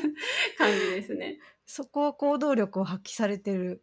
[0.56, 1.38] 感じですね。
[1.66, 3.82] そこは行動力を発揮されてる。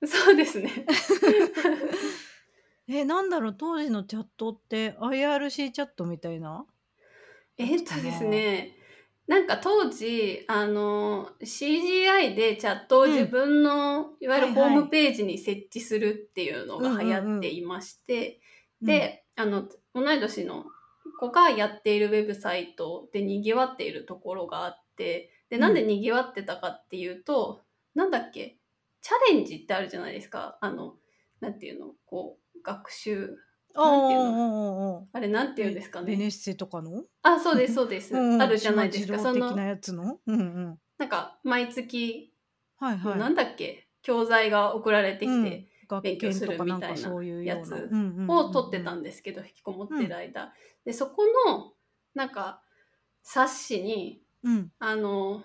[0.06, 0.86] そうですね。
[2.88, 6.64] えなんだろう当時のチャットって IRC チャットみたいな？
[7.58, 8.76] えっとですね、
[9.26, 18.40] なんか当時、あの、CGI でチャットを自分の、いわゆるホームページに設置するっていうのが流行っていまして、
[18.80, 20.64] で、あの、同い年の
[21.20, 27.62] 子がやっているウェブサイトで賑わっているところがあって、で、なんで賑わってたかっていうと、
[27.94, 28.57] なんだっけ、
[29.02, 30.58] チャレンジってあるじゃないですか。
[30.60, 30.96] あの、
[31.40, 33.36] なんていうの、こう、学習、
[33.82, 34.32] なんていうの？
[34.32, 36.12] のあれなんていうんですかね？
[36.12, 37.04] ベネッセとかの？
[37.22, 38.14] あ、そうです、そうです。
[38.14, 38.42] うんうん。
[38.42, 39.18] あるじゃないですか。
[39.18, 40.20] そ島次郎的なの、やつの？
[40.26, 40.42] うんう
[40.72, 40.78] ん。
[40.98, 42.34] なんか、毎月、
[42.76, 43.18] はいはい。
[43.18, 47.96] なんだっけ、教材が送られてきて、学勉強するみたいなそういうようなやつ
[48.26, 50.54] を取ってたんですけど、引きこもってる間。
[50.84, 51.74] で、そこの、
[52.14, 52.62] なんか、
[53.22, 54.70] 冊子に、うん。
[54.80, 55.44] あの、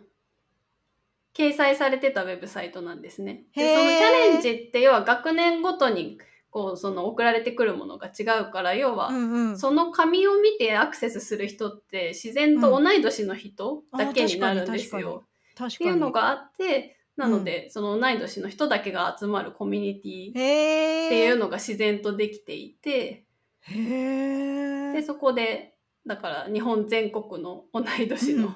[1.35, 3.45] 掲載されてたウェブサイトなんですね。
[3.55, 6.19] でそのチャレンジって要は学年ごとに
[6.51, 9.57] こうその送られてくるものが違うから要は、うんうん。
[9.57, 15.23] その紙を見てアクセスする人って自然と同い年の人だけになるんですよ。
[15.55, 23.25] 確かにっていうのがあってなので、その同い年の人だけが集まるコミュニティっていうのが自然とできていて、
[23.67, 25.75] でそこで
[26.05, 28.55] だから日本全国の同い年の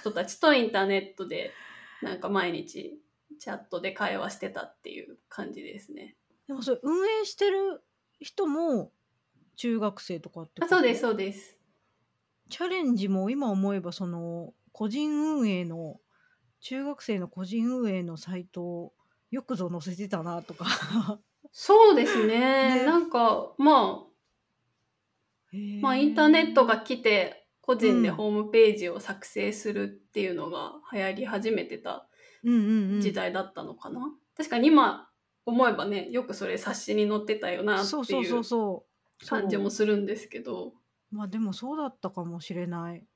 [0.00, 1.52] 人たちとインターネットで
[2.04, 3.00] なんか毎日
[3.40, 6.16] チャットで会話してたっていう感じですね。
[6.46, 7.82] でもそれ運営してる
[8.20, 8.92] 人も
[9.56, 10.76] 中学生とかってこと？
[10.76, 11.58] あそうですそうです。
[12.50, 15.98] チャレンジも今思えばその個人運営の
[16.60, 18.92] 中学生の個人運営のサイトを
[19.30, 21.18] よくぞ載せてたなとか
[21.52, 22.80] そうですね。
[22.80, 24.14] ねなんかまあ
[25.80, 32.06] まあインターネットが来て個人でホームページを作成するっていうのが流行り始めてた
[32.42, 33.00] うんうんうん。
[33.00, 34.12] 時代だったのかな？
[34.36, 35.08] 確かに今
[35.46, 38.42] 思えばねよくそれ冊子に載ってたよなっていう。
[39.26, 40.74] 感じもするんですけど。
[41.10, 43.06] まあでもそうだったかもしれない。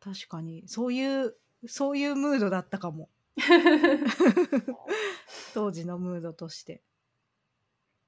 [0.00, 0.64] 確かに。
[0.66, 1.34] そういう
[1.66, 3.08] そういうムードだったかも。
[5.54, 6.82] 当時のムードとして。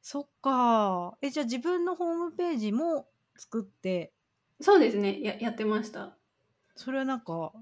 [0.03, 1.16] そっか。
[1.22, 4.12] えじゃあ自分のホームページも作って
[4.61, 6.16] そうですねややってました。
[6.76, 7.52] それはなんか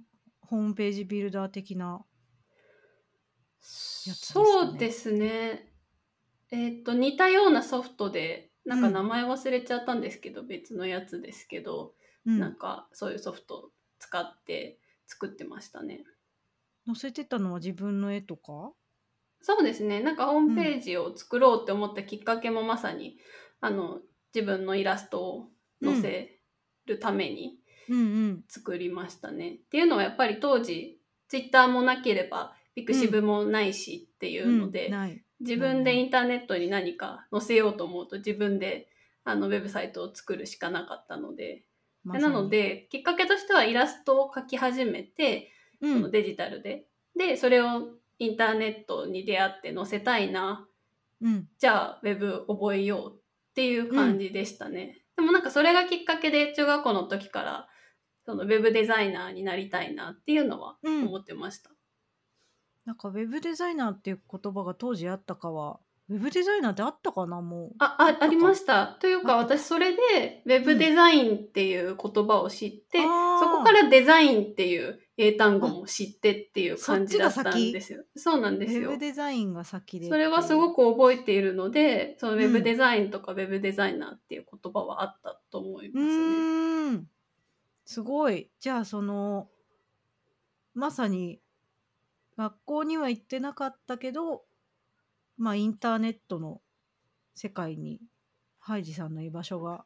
[0.40, 2.04] ホームページビルダー的な
[3.60, 4.44] やつですかね？
[4.46, 5.72] そうですね。
[6.50, 11.94] えっ、と似たようなソフトでなんかうん名前忘れちゃったんですけど、別のやつですけど、
[12.24, 16.04] うんなんかそういうソフトを使って作ってましたね。
[16.86, 18.72] 載せてたのは自分の絵とか？
[19.40, 20.00] そうですね。
[20.00, 23.18] なんかホームページを作ろうって思ったきっかけもまさに、
[23.60, 24.00] あの
[24.34, 25.48] 自分のイラストを
[25.82, 26.35] 載せ
[26.86, 27.58] るために
[27.88, 28.44] うんうん。
[28.48, 29.54] 作りましたね。
[29.54, 34.92] っていうのはやっぱり当時ツイッターもなければピクシブもないしっていうので、うん。
[34.92, 35.22] ない。
[35.40, 38.88] 自分でインターネットに何か載せようと思うと自分で
[39.24, 41.64] あのウェブサイトを作るしかなかったので、
[42.04, 46.86] なの、できっかけとしてはイラストを描き始めて、うそのん、デジタルで。
[47.16, 50.66] でそれをインターネットに出会って載せたいな。
[51.20, 57.68] うん、じゃあウェブ覚えようっていう感じでしたね、でもなんかそれがきっかけで中学校の時から
[58.26, 61.06] そのウェブデザイナーになりたいなっていうのはうん。
[61.06, 61.70] 思ってました、
[62.86, 67.72] なんかウェブデザイナーっていう言葉が当時あったかは、ウェブデザイナーってあったかな、もう。
[67.78, 80.08] ああありましたというか私それでウェブデザインっていう言葉を知って、あーそこからデザインっていう英単語も知ってっていう感じだったんですよそうなんウですよェブデザインが先で。
[80.08, 80.76] それはすごく。
[80.76, 86.12] く覚えているので、そのウェうんブデザインとかウェブデザイナーっていう言葉はあったと思いうますね。
[86.12, 87.10] ーん。
[87.84, 88.50] すごい。
[88.60, 89.48] じゃあ、その、
[90.74, 91.40] まさに、
[92.36, 94.44] 学校には行ってなかったけど、
[95.36, 96.62] まあ、インターネットの
[97.34, 98.00] 世界に、
[98.58, 99.84] ハイジさんの居場所が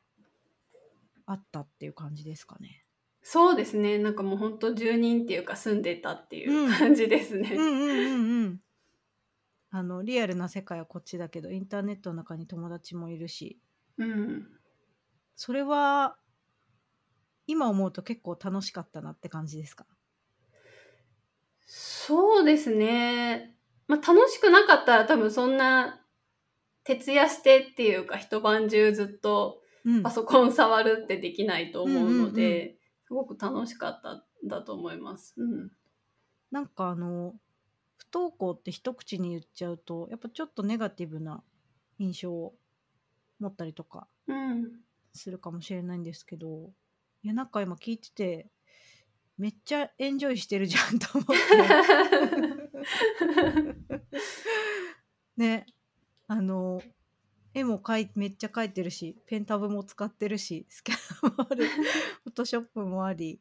[1.27, 2.85] あったっていう感じですかね。
[3.23, 3.99] そうですね。
[3.99, 7.51] なんかもう本当住人っていうか住んでたっていううん感じですね。
[7.55, 8.61] うんうんうんうん。
[9.71, 13.61] あの、リアルな世界はこっちだけど、インターネットの中に友達もいるし、
[13.99, 14.61] うん。
[15.35, 16.19] それは、
[17.47, 19.87] 今思うと結構楽しかったなって感じですか？
[21.67, 23.57] そうですね。
[23.91, 26.01] まあ楽しくなかったら多分そんな
[26.85, 32.77] 徹夜してっていうか一晩中ずっとうんパソコン触るってできないと思うので、うんうんう
[33.09, 35.35] すごく楽しかったんだと思います。
[35.37, 35.73] うん。
[36.53, 37.35] なんかあの
[37.97, 41.43] 不登校って一口に言っちゃうとやっぱちょっとネガティブな
[41.99, 42.55] 印象を
[43.41, 44.71] 持ったりとかうん。
[45.13, 46.71] するかもしれないんですけど
[47.23, 48.47] いやなんか今聞いてて
[49.39, 52.60] めっちゃエンジョイしてるじゃんと思って
[55.37, 55.67] ね
[56.27, 56.83] あの
[57.55, 61.67] 絵も描いめっちゃ描いてるしペンタブも使ってるしスキャンもある
[62.25, 63.41] フォトショップもあり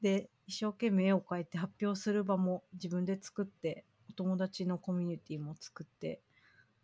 [0.00, 6.20] で一生懸命絵を描いて発表する場も自分で作ってお友達のコミュニティも作って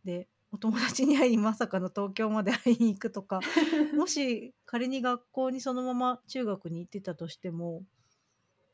[0.04, 3.40] でお友達に会いにまさかの東京まで会いに行くとか
[3.96, 7.84] もし仮に学校にそのまま中学に行ってたとしても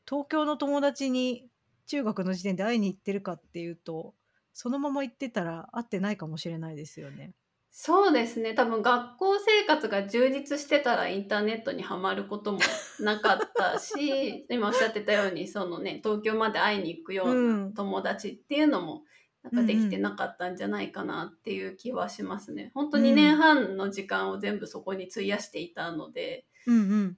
[0.07, 1.49] 東京の友達に
[1.89, 4.13] 中学の時点で会いに行ってるかっていうと
[4.53, 7.31] そのまま行ってたら会ってないかもしれないですよね。
[7.71, 8.53] そうですね。
[8.53, 12.59] 多分学校生活が充実してたらインターネットにはまることも
[12.99, 19.03] なかったし、 今おっしゃってたように、そのね、東京まで会いに行くよううなん友達っていうのも、
[19.43, 22.71] なんかできてなかったんじゃないかなっていう気はしますね。
[22.73, 27.17] 本当うん2年半の時間を全部そこに費やしていたので、うんうん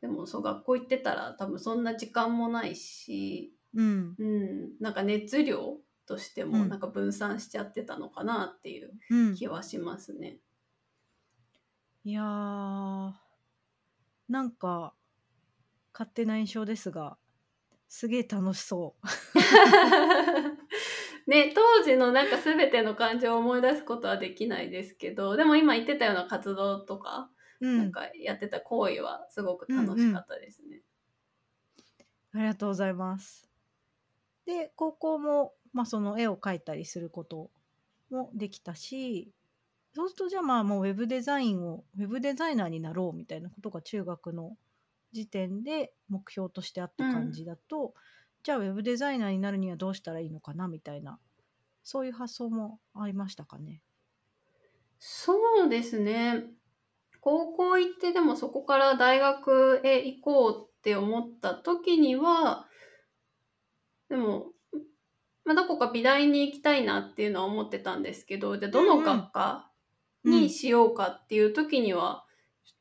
[0.00, 10.38] でもそう学校行ってたら多分そんな時間もないし、うんうん、なんか熱量としてもうんなんか分散しちゃってたのかなっていううん気はしますね。
[12.04, 13.12] いやー
[14.28, 14.94] なんか
[15.92, 17.16] 勝手な印象ですが
[17.88, 19.06] すげえ楽しそう。
[21.28, 30.82] ね、当時のなんか全ての感情を思い出すことはできないですけどでも今言ってたような活動とか、うん、なんかやってた行為はすごく楽しかったですね。
[32.32, 33.50] ありがとうございます。
[34.46, 37.50] で高校も、まあ、その絵を描いたりすること
[38.10, 39.32] もできたし
[39.94, 44.56] そうするとじゃあまあもうウェブデザインをウェブデザイナーになろうみたいなことが中学の
[45.12, 47.94] 時点で目標としてあった感じだと、
[48.42, 51.18] じゃあウェブデザイナーになるにはどうしたらいいのかなみたいな
[51.82, 53.82] そういう発想もありましたかね？
[54.98, 56.44] そうですね
[57.20, 62.65] 高校行ってでもそこから大学へ行こうって思った時には
[64.08, 64.46] でも、
[65.44, 69.70] まあ、どこか美大に行きたいなっていうのは思ってたんですけどじゃあどの学科
[70.24, 72.24] にしようかっていう時には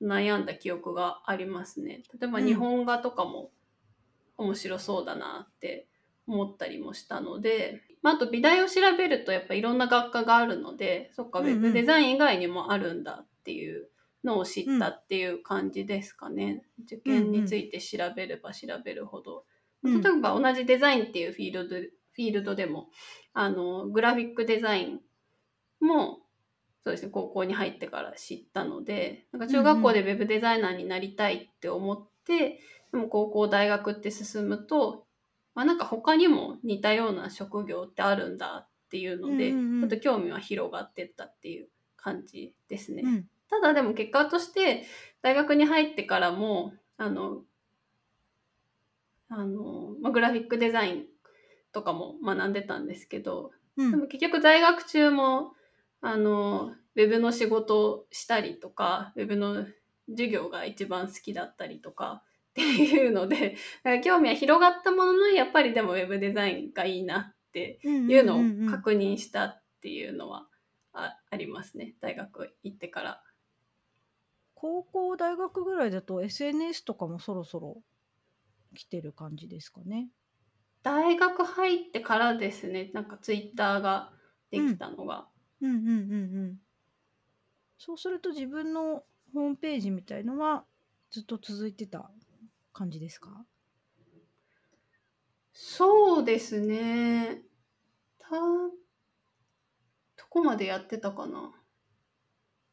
[0.02, 2.04] 悩んだ記憶がありますね。
[2.20, 3.52] 例えばうん日本画とかも
[4.38, 5.88] 面白そうだなって
[6.28, 13.90] 思ったりもしたので、まあ、あと美大を調べるとやっぱいろんな学科があるのでそっかウェブデザイン以外にもあるんだっていう
[14.24, 16.64] のを知ったっていう感じですかね。
[16.84, 19.46] 受験について調べれば調べるほど。
[19.86, 20.02] うん。
[20.02, 22.90] 例えば同じデザインっていうフィールドフィールドでも
[23.34, 25.00] あのグラフィックデザイン
[25.80, 26.20] も
[26.84, 32.60] そうですね高校に入ってから知ったのでなんか中学校でウェブデザイナーになりたいって思って、
[32.92, 35.06] でも高校大学って進むと、
[35.54, 39.90] まあ、なんか他にも似たような職業ってあるんだっていうので、うんうんうん。
[39.90, 41.68] ちょっと興味は広がってったっていう
[41.98, 43.02] 感じですね。
[43.04, 43.26] うん。
[43.50, 44.86] ただでも結果として
[45.22, 47.42] 大学に入ってからもあの
[49.30, 51.06] あの、まあ、グラフィックデザイン
[51.72, 53.92] とかも学んでたんですけどうん。
[53.92, 55.54] でも結局在学中も、
[56.02, 59.66] あの、ウェブの仕事をしたりとか、ウェブの
[60.10, 63.58] 授業が一番好きだったりとかっていうので、
[64.04, 70.48] 興味は広がったものの、やっぱりでもウェブデザインがいいなってうんいうのを確認したっていうのは
[70.94, 71.96] あありますね。
[72.00, 73.22] 大学行ってから。
[74.54, 77.82] 高校大学ぐらいだと SNS とかもそろそろ
[78.76, 80.10] 来てる感じですかね。
[80.84, 84.14] 大学入ってからですね、なんかツイッターが
[84.52, 85.28] できたのが。
[85.62, 85.96] うんうんうんう
[86.52, 86.60] ん。
[87.80, 89.04] そうすると自分の
[89.34, 90.66] ホームページみたいのは
[91.10, 92.12] ずっと続いてた
[92.72, 93.46] 感じですか？
[95.54, 97.42] そうですね。
[98.20, 98.70] た、ど
[100.30, 101.54] こまでやってたかな。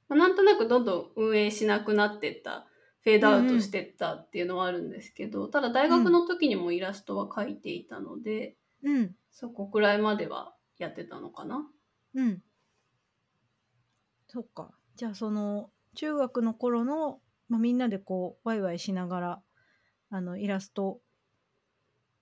[0.08, 2.66] まあなんとなくどんどん運営しなくなってった、
[3.04, 11.66] フェードアウトしてったっていうのはあるんですけど、ただ大学の時にもイラストは描いていたので、うんそこくらいまではやってたのかな。
[12.14, 12.42] うん。
[14.28, 14.70] そっか。
[14.94, 19.42] じゃあその中学の頃の、まあ、みんなでこうワイワイしながら
[20.10, 21.00] あのイラスト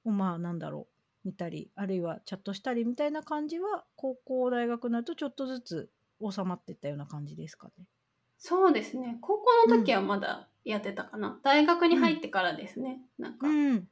[0.05, 0.87] をまあなんだろ
[1.25, 7.87] う見たりあるいはチャットしたりみたいな感じは高校大学になるとちょっとずつ収まってったような感じですかね。
[8.39, 9.19] そうですね。
[9.21, 11.39] 高校の時はまだやってたかな。
[11.43, 13.01] 大学に入ってからですね。
[13.19, 13.89] なんか、うん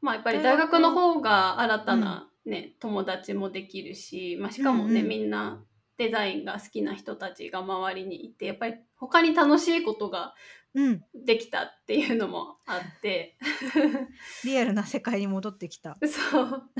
[0.00, 5.62] まあやっぱり大大学学の方が新たなね、友達もできるし、まあしかもね、うんうんみんな
[5.98, 10.34] デザインが好きな人たちが周りにいて、やっぱり他に楽しいことが
[10.74, 13.36] うんできたっていうのもあって、
[14.44, 15.98] リアルな世界に戻ってきた。
[16.06, 16.70] そう。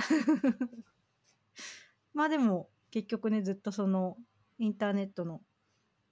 [2.14, 4.16] まあでも結局ねずっとその
[4.58, 5.42] インターネットの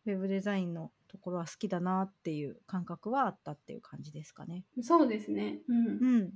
[0.05, 4.65] ウェブデザインのところは好きだなっていう感覚はあったっていう感じですかね。
[4.83, 5.61] そうですね。
[5.69, 5.87] うん。
[5.87, 5.91] う
[6.25, 6.33] ん。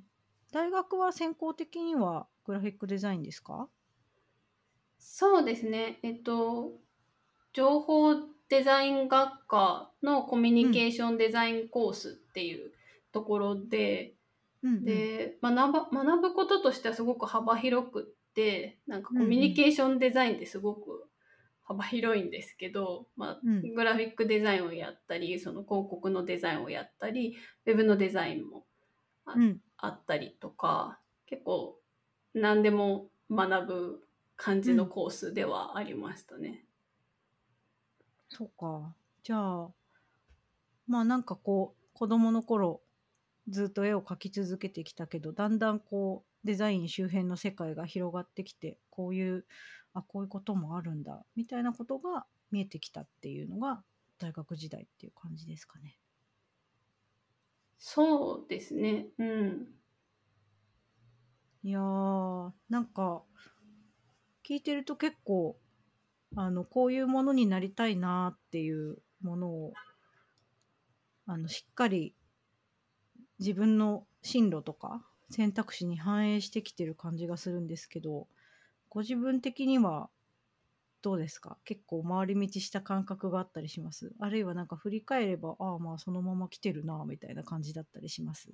[0.52, 3.68] 大学は専攻的にはグラフィックデザインですか？
[4.98, 5.98] そうですね。
[6.02, 6.72] えっと、
[7.52, 8.14] 情報
[8.48, 12.72] デザイン学科のコミュニケーションデザインコースっていう
[13.12, 14.14] ところで、
[14.62, 21.06] うんうん、で学ば学ぶこととしてはすごく幅広くってなんかコミュニケーションデザインってすごく
[21.70, 28.66] 幅広いんですけど、まあうんグラフィックデザインをやったりその広告のデザインをやったりウェブのデザインも
[29.26, 31.78] うんあったりとか結構
[32.34, 36.64] 何でも学ぶ感じのコースではありましたね。
[38.28, 38.94] そうか。
[39.22, 39.68] じゃあ、
[40.86, 42.80] まあなんかこう、子供の頃、
[43.48, 49.44] ずっと絵を描き続けてきたけど、だんだんこう、デザイン周辺の世界が広がってきて、こういう、
[49.94, 53.84] あ、こういうこともあるんだ、みたいなことが見えてきたっていうのが、
[54.18, 55.98] 大学時代っていう感じですかね。
[57.78, 59.08] そうですね。
[59.18, 59.74] うん。
[61.62, 63.22] いやー、なんか、
[64.44, 65.58] 聞いてると結構、
[66.36, 69.74] あの、こういうものになりたいなっていうものを、
[71.26, 72.14] あの、しっかり
[73.40, 78.28] 自分の進路とか選択肢に反映してきてる感じがするんですけど、
[78.90, 80.10] ご自分的には
[81.00, 81.56] どうですか？
[81.64, 84.12] 結構回り道した感覚があったりします？
[84.18, 88.50] あるいはなんか振り返れば、ああまあそのまま来てるなみたいな感じだったりします？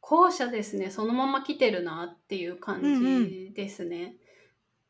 [0.00, 0.90] 後者ですね。
[0.90, 4.16] そのまま来てるなっていう感じですね。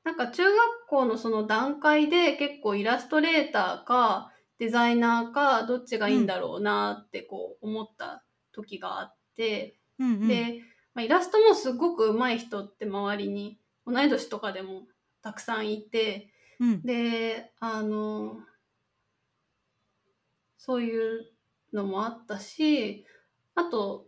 [0.05, 0.57] なんか中学
[0.88, 10.28] 校のその段階で結構イラストレーターかデザイナーかどっちがいいんだろうなってこう思った時があって、うんうん。
[10.28, 10.62] で、
[10.95, 14.83] まあ、イラストもすごく上手い人って周りに同い年とかでも
[15.22, 18.37] たくさんいてうん、であの
[20.59, 21.26] そういう
[21.72, 23.07] のもあったし
[23.55, 24.07] あと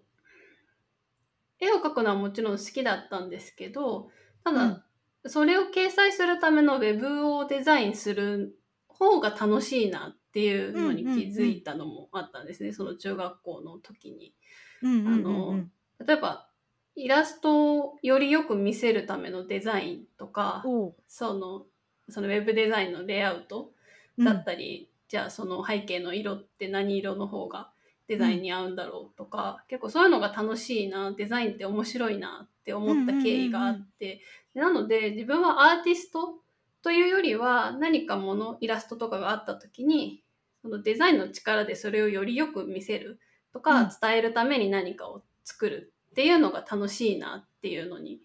[1.58, 4.08] 絵を描くのはもちろん好きだったんですけど
[4.44, 4.84] ただ、
[5.26, 8.58] それを掲載するためのウェブをデザインする
[8.88, 14.34] 方が楽しいなっていうのに気づいたのもあったんですね、その中学校の時に。
[14.82, 15.14] うんうんうんうん。
[15.14, 15.64] あの
[16.04, 16.48] 例えば
[16.94, 20.62] イラストをよりよく見せるためのデザインとか
[21.08, 21.66] その
[22.08, 23.70] そのウェブデザインのレイアウト
[24.18, 24.24] うん。
[24.24, 27.70] だったり、じゃあその背景の色って何色の方が
[28.08, 34.20] デザインに合うんだろうとか、結構そういうのが楽しいなデザインって面白いなって思った経緯があって、
[34.54, 36.34] でなので自分はアーティスト
[36.82, 40.22] というよりは何かものイラストとかがあった時に
[40.62, 43.18] そのデザインの力でそれをよりよく見せる
[43.52, 43.88] とか、うん。
[44.00, 48.20] 伝えるために何かを作るっていうのが楽しいなっていうのに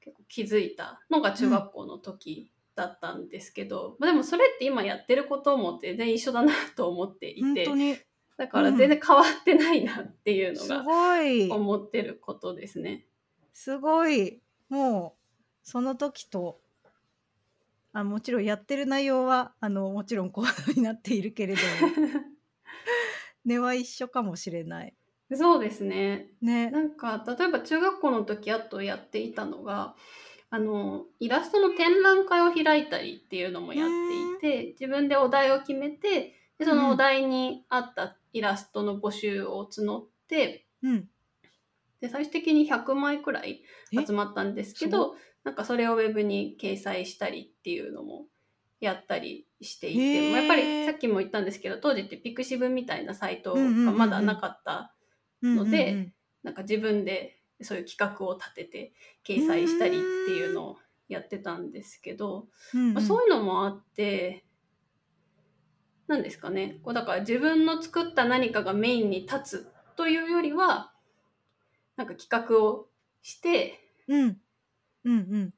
[0.00, 7.66] 結構気づいたのが中学校の時だったんですけど、まあでもそれって今やってることも全然一緒だなと思っていて
[8.36, 13.04] だから全然変わってないなっていうのすがごい思ってることですね。
[13.52, 14.40] すごい。
[14.70, 15.22] もう
[15.62, 16.58] その時と
[17.92, 21.66] あもちろんやってる内容はあのもちろんコードになっているけれども。
[23.44, 24.94] 根は一緒かもしれない。
[25.32, 26.28] そうですね。
[26.42, 26.70] ね。
[26.70, 29.94] なんか例えば中学校の時あとやっていたのが
[30.50, 33.88] あのイラストの展覧会を開いたりっていうのもやっ
[34.40, 41.08] ていて自分でお題を決めてでそのお題に合ったイラストの募集を募って、うん。
[42.00, 43.62] で最終的に100枚くらい
[43.92, 44.06] え？
[44.06, 48.26] 集まったんですけどなんかそれをウェブに掲載したりっていうのも
[48.80, 54.93] やったりしていて、まあやっぱりさっきも言ったんですけど当時ってピクシブみたいなサイトがまだなかった
[55.44, 56.12] のでうんうんうん。
[56.42, 58.92] なんか自分でそういう企画を立てて
[59.26, 60.76] 掲載したりっていうのを
[61.08, 62.94] やってたんですけど、うんうん。
[62.94, 64.44] まあ、そういうのもあって
[66.06, 66.80] 何ですかね。
[66.82, 70.92] こうだから自分の作った何かがメインに立つというよりは
[71.96, 72.88] なんか企画を
[73.22, 74.40] してうん。
[75.04, 75.52] うん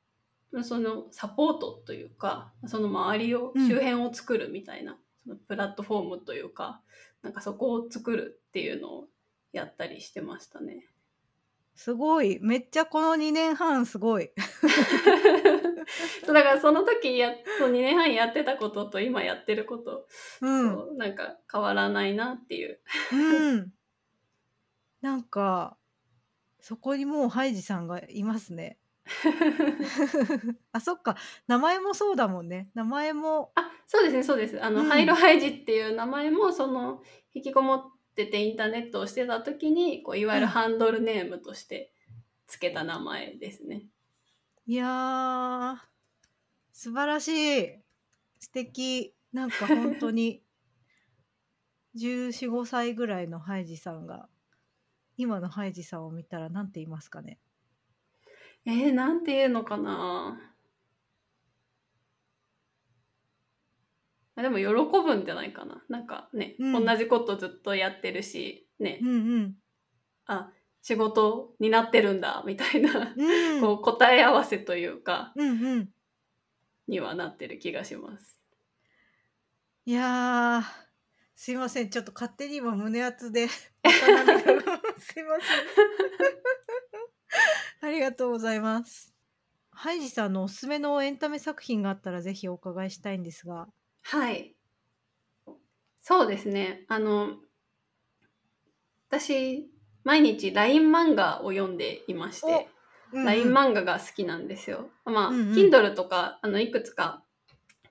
[0.53, 0.65] うん。
[0.65, 3.69] そのサポートというかその周りを、うん。
[3.69, 6.81] 周辺を作るみたいなそのプラットフォームというか
[7.23, 9.09] なんかそこを作るっていうのを
[9.57, 10.87] やったりしてましたね。
[11.75, 14.31] すごいめっちゃこの2年半すごい。
[16.27, 20.07] だからその時やそう2年半やってたことと今やってること、
[20.41, 20.99] うん。
[20.99, 22.81] なんか変わらないなっていう。
[23.13, 23.73] うん。
[25.03, 25.77] なんか
[26.61, 28.79] そこにもうハイジさんがいますね。
[30.73, 32.71] あそっか名前もそうだもんね。
[32.75, 34.63] 名前もあそうですねそうです。
[34.65, 37.03] あの、うんハイロハイジっていう名前もその
[37.35, 40.53] 引きこもっててインターネットをしてた時にこういわゆるうん。
[40.53, 41.93] ハンドルネームとして
[42.47, 43.83] つけた名前ですね。
[44.67, 45.77] いやー
[46.73, 47.79] 素晴らしい。
[48.41, 49.15] 素敵。
[49.33, 50.43] なんか本当に
[51.97, 54.29] 1415歳ぐらいのハイジさんが
[55.17, 57.39] 今のハイジさんを見たら何て言いますかね。
[58.65, 60.56] えー、なんていうのかな
[64.43, 65.83] でも喜ぶんじゃないかな。
[65.89, 66.85] なんかね、うん。
[66.85, 69.55] 同じことずっとやってるし、ね、うんうん。
[70.27, 70.51] あ、
[70.83, 73.61] 仕事になってるんだ、みたいな、うん。
[73.61, 75.89] こう答え合わせというか、うんうん。
[76.87, 78.41] にはなってる気がします。
[79.87, 80.63] いやー
[81.35, 81.91] すいません。
[81.91, 83.49] ちょっと勝手に今胸熱で。
[83.49, 85.47] すいませ
[87.85, 87.89] ん。
[87.89, 89.15] ありがとうございます。
[89.71, 93.69] ハイジさんのおすすめのエンタメ作品があったらぜひお伺いしたいんですが
[94.11, 94.57] はい。
[96.01, 96.87] そうですね。
[96.89, 97.37] あの、
[99.09, 99.71] 私、
[100.05, 102.69] 毎日 LINE 漫画を読んでいまして、
[103.13, 104.91] LINE 漫画が好きなんですよ。
[105.05, 107.25] まあ、うんうん Kindle とか、あの、いくつか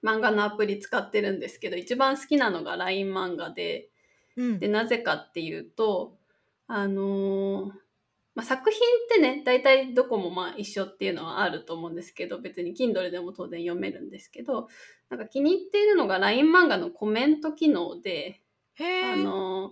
[0.04, 3.90] 漫画のアプリ使ってるんですけど、一番好きなのが LINE 漫画で、
[4.38, 6.18] うんで、なぜかっていうと、
[6.68, 7.85] あのー
[8.36, 14.68] まあ、作品ってね、大体どこもまあ一緒っていうのはあると思うんですけど、別に Kindle でも当然読めるんですけど、
[15.10, 18.42] なんか気に入っているのが LINE 漫画のコメント機能で、
[18.80, 19.72] あのー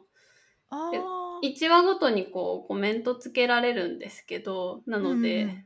[0.70, 1.24] あー。
[1.44, 5.66] 1話ごとにこうコメントつけられるんですけど、なので、うんうん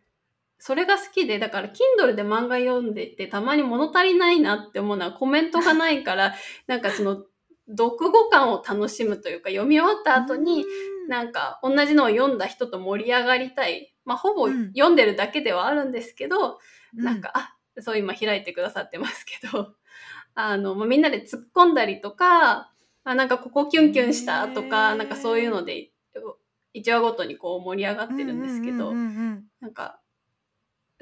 [0.59, 6.33] それが好きで、だから Kindle で漫画読んでてたまに物足りないなって思うのはコメントがないから、
[6.65, 7.25] なんかその
[7.69, 13.93] 読後感を楽しむというか読み終わった後に、うんなんか同じのを読んだ人と盛り上がりたい。
[14.05, 14.67] まあほぼうん。
[14.73, 16.59] 読んでるだけではあるんですけど、
[16.97, 19.75] うなんか、あ、そう今開いてくださってますけど、
[20.35, 24.95] あの、まあ、みんなで突っ込んだりとか、あ、なんかここキュンキュンしたとへか、ー。
[24.95, 25.91] なんかそういうので、
[26.73, 29.99] 一話ごとにこう盛り上がってるんですけど、なんか、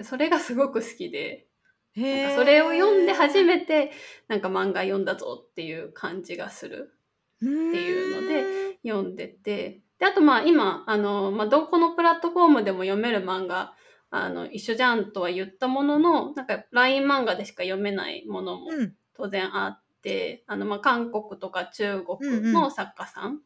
[0.01, 1.47] それがすごく好きで、
[1.95, 3.91] なんかそれを読んで初めて、
[4.27, 6.95] なんか漫画読んだぞっていう感じがする。
[7.37, 13.73] っていうので読んでて、で、あとまあ今、あの、まあどこのプラットフォームでも読める漫画、
[14.11, 18.95] あの、一緒じゃんとは言ったものの、なんか LINE 漫画でしか読めないものもうん。
[19.17, 23.39] 当然あって、あの、まあ韓国とか中国の作家さん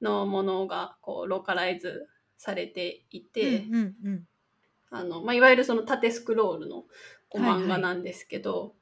[0.00, 2.06] のものがこうローカライズ
[2.36, 4.24] されていて、うんうんうん。
[4.90, 6.84] あの、まあ、いわゆるその縦スクロールの
[7.34, 8.74] 漫画なんですけど、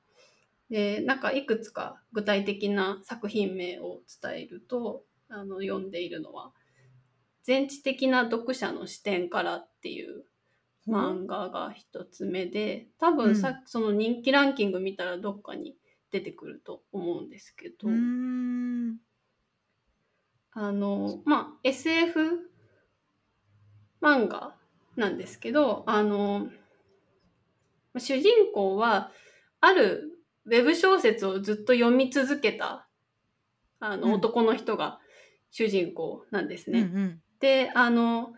[0.71, 6.53] で、なんかいくつか具体的な作品名を伝えると、あの、読んでいるのは、
[7.47, 10.25] 全知的な読者の視点からっていう
[10.89, 15.77] 漫画が一つ目で、多分さ、その人気ランキング見たらどっかに
[16.11, 17.89] 出てくると思うんですけど、
[20.55, 22.51] あの、まあ、SF
[24.03, 24.57] 漫画
[24.97, 26.49] なんですけど、あの、
[27.97, 29.13] 主人公は、
[29.61, 32.89] あるウェブ小説をずっと読み続けた、
[33.79, 34.01] あうん。
[34.01, 34.99] の、男の人が
[35.53, 36.81] 主人公なんですね。
[36.81, 38.35] うんうんで、あの、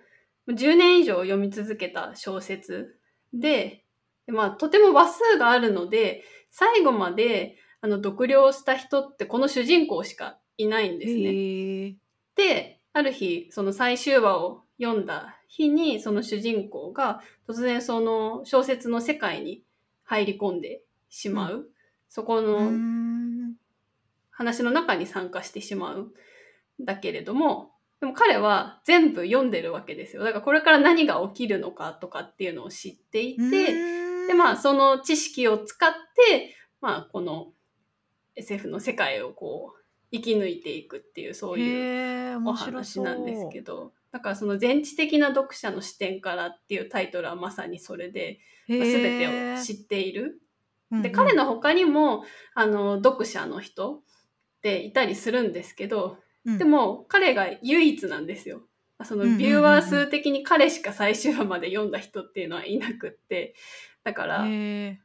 [0.49, 2.99] 10年以上読み続けた小説
[3.32, 3.84] で、
[4.26, 11.30] でまあ、とても話数があるので、最後まであの読了した人ってこの主人公しかいないんですね。
[12.34, 19.62] で、ある日、その最終話を読んだ日に、その主人公が突然その小説の世界に
[20.05, 21.68] 入り込んでしまう。
[22.09, 23.55] そこうーのん。
[24.30, 26.01] 話の中に参加してしまう
[26.80, 30.22] んだけれども、でも彼は全部読んでるわけですよ。
[30.22, 33.72] だからこれから何が起きるのかとかっていうのを知っていて、
[34.28, 35.90] で、まあ、その知識を使っ
[36.28, 37.49] て、まあ、この
[38.36, 39.78] SF の世界をこう、
[40.12, 42.53] 生き抜いていくっていう、そういうお。
[42.53, 48.38] 話なんですけど、だからその全知的な読者の視点からっていうタイトルはまさにそれで、
[48.68, 50.40] まあ、全てを知っている。
[51.03, 52.24] で、彼の、の他にも、
[52.55, 54.01] あの、読者の人っ
[54.62, 56.18] ていたりするんですけど、
[56.49, 58.62] うんで、も彼が唯一なんですよ。
[59.05, 63.55] そのビューワー数的に彼しか最終話まで読んだ人っていうのはいなくって、
[64.03, 65.01] だからへ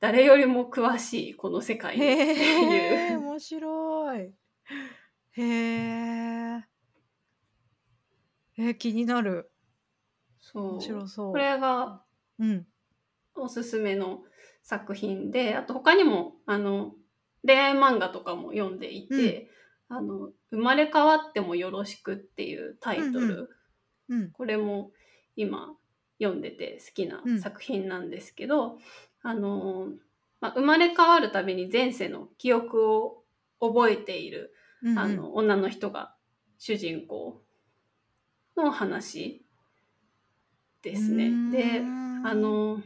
[0.00, 3.18] 誰よりも詳しいこの世界っていう。
[3.20, 4.34] 面白い。
[5.32, 6.64] へえ。
[8.58, 9.50] え、気になる。
[10.40, 10.80] そう面。
[10.80, 11.32] 白そう。
[11.32, 12.02] これが
[12.38, 12.66] うん。
[13.34, 14.22] おすすめの
[14.62, 16.94] 作品で、あと他にも、あの、
[17.46, 19.50] 恋愛漫画とかも読んでいて、
[19.88, 23.50] あの、生まれ変わってもよろしくっていうタイトル、
[24.08, 24.30] うんううん。
[24.30, 24.90] これも
[25.36, 25.74] 今
[26.20, 28.78] 読んでて好きなうん作品なんですけど、
[29.22, 29.88] あの、
[30.40, 33.22] まあ、生まれ変わるたびに前世の記憶を
[33.60, 34.98] 覚えている、うんうん。
[34.98, 36.14] あの、女の人が
[36.58, 37.42] 主人公
[38.56, 39.44] の話
[40.82, 41.30] ですね。
[41.50, 41.80] で、
[42.24, 42.82] あ、の、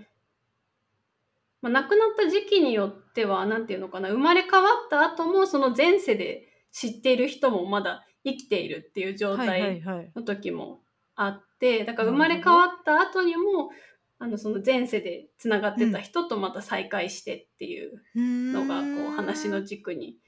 [1.62, 10.12] まあ、亡くなった時期によっては、なんていうのかな、生まれ変わった後も、その前世で知っている人もまだ生きているっていう状態はい。
[10.14, 10.82] の時も
[11.14, 13.70] あって、だから生まれ変わった後にも、
[14.18, 20.18] あの、その前世でつながってた人とまた再会してっていうのが、こう、話の軸に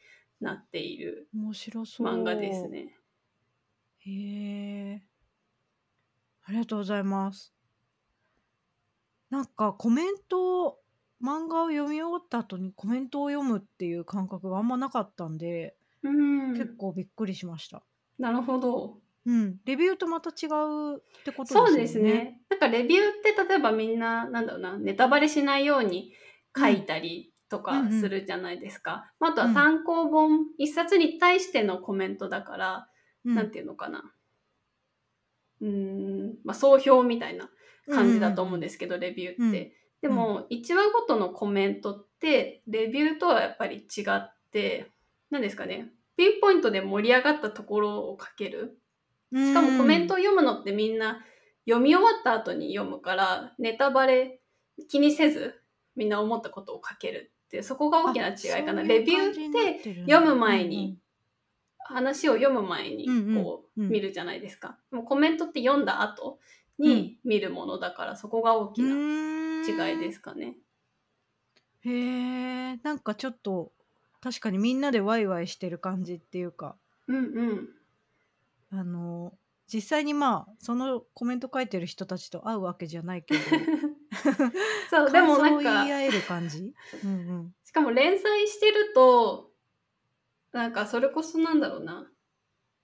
[0.41, 2.07] なっている面白そう。
[2.07, 2.69] 漫画です。
[2.69, 2.95] ね。
[3.99, 4.11] へ
[4.95, 5.03] え。
[6.45, 7.55] ありがとうございます。
[9.31, 10.79] なんかコメント
[11.23, 16.53] 漫画を読み終わった後にコメントを読むっていう感覚があんまなかったんで、うん。
[16.53, 17.83] 結構びっくりしました。
[18.19, 18.99] なるほど。
[19.25, 19.57] うん。
[19.65, 22.41] レビューとまた違うってことそうですすね。
[22.51, 26.13] なんかレビューって例えばみんな、なんだろうな、ネタバレしないように
[26.57, 29.13] 書いたりとかうんうんうんするじゃないですか。
[29.21, 32.89] まああとはうん単行本一冊に対してのコメントだから、
[33.25, 34.13] うんなんていうのかな。
[35.61, 37.49] うーん、まあ総評みたいな
[37.89, 39.67] 感じだと思うんですけど、レビューって。
[39.67, 44.91] うんでも、1話ごとのコメントって、レビューとはやっぱり違って、
[45.33, 48.79] 何ですかね、ピンポイントで盛り上がったところを書ける。
[49.33, 51.25] うんしかもコメントを読むのってみんな
[51.67, 54.43] 読み終わった後に読むから、ネタバレ
[54.89, 55.55] 気にせず
[55.97, 58.83] みんな思ったことを書けるってそこが大きな違いかな。
[58.83, 60.99] レビューってて読む前に、
[61.79, 64.77] 話を読む前にこううん見るじゃないですか。
[64.91, 66.41] でもコメントって読んだ後
[66.79, 70.59] に見るものだから、そこが大きな違いですかね。
[71.81, 73.73] へえなんかちょっと
[74.23, 76.77] 確かにみんなでワイワイしてる感じっていうか。
[77.09, 77.21] うんう
[77.55, 77.69] ん。
[78.73, 79.35] あの
[79.67, 83.41] 実際にまあそのコメント書いてる人たちと会うわけじゃないけど。
[84.91, 86.73] そう、でもなん感想を言いか、合える感じ？
[87.05, 87.55] うんうん。
[87.65, 89.51] しかも連載してると、
[90.53, 92.09] なんかそれこそなんだろうな。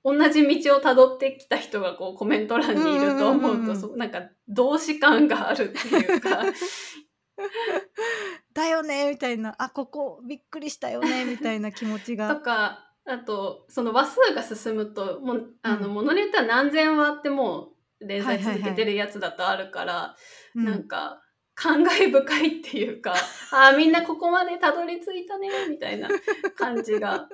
[0.05, 6.45] 同じ道をたどってきた人がこうコメント欄にいると思うと、なんか同志感があるっていうか、
[8.53, 9.55] だよねみたいな。
[9.59, 15.95] あここびっくりしたよね みたいな気持ちとがか、あと、その話数が進むと、もう、あの、うん。
[15.95, 20.17] ものによっては何千話ってもう連載はいはいはい続けてるやつだとあるから、
[20.55, 20.65] うん。
[20.65, 21.23] なんか、
[21.55, 23.15] 感慨深いっていうか、
[23.51, 26.09] ああ、みんなここまでたどり着いたね、みたいな
[26.57, 27.29] 感じが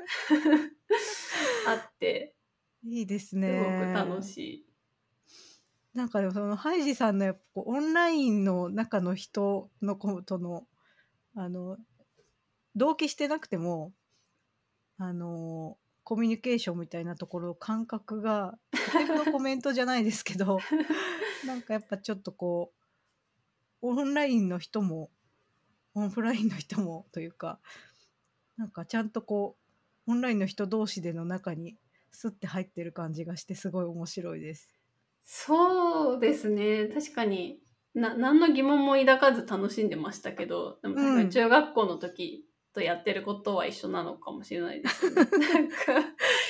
[1.66, 2.34] あって、
[2.82, 4.66] いいですすごねく楽しい。
[5.94, 10.66] なんかでもそのハイジさんのやっぱこうオンラインの中の人の子との
[11.36, 11.78] あの
[12.76, 13.92] 同期してなくても
[14.98, 20.58] あのコミュニケーションみたいなところ感覚が SF のコメントじゃないですけど
[21.46, 22.72] なんかやっぱちょっとこ
[23.82, 25.10] うオンラインの人も
[25.94, 27.60] オフラインの人も というか
[28.56, 29.56] なんかちゃんとこ
[30.06, 31.78] うオンラインの人同士での中に
[32.10, 34.74] スッて入ってる感じがしてすごい面白いです。
[35.24, 36.86] そうですね。
[36.86, 37.60] 確かに、
[37.94, 42.44] な、何の疑問も抱かず楽しんでましたけど、でも確かうんに中学校の時
[42.74, 45.14] とやってることは一緒なのかもしれないですね。
[45.54, 45.76] なんか、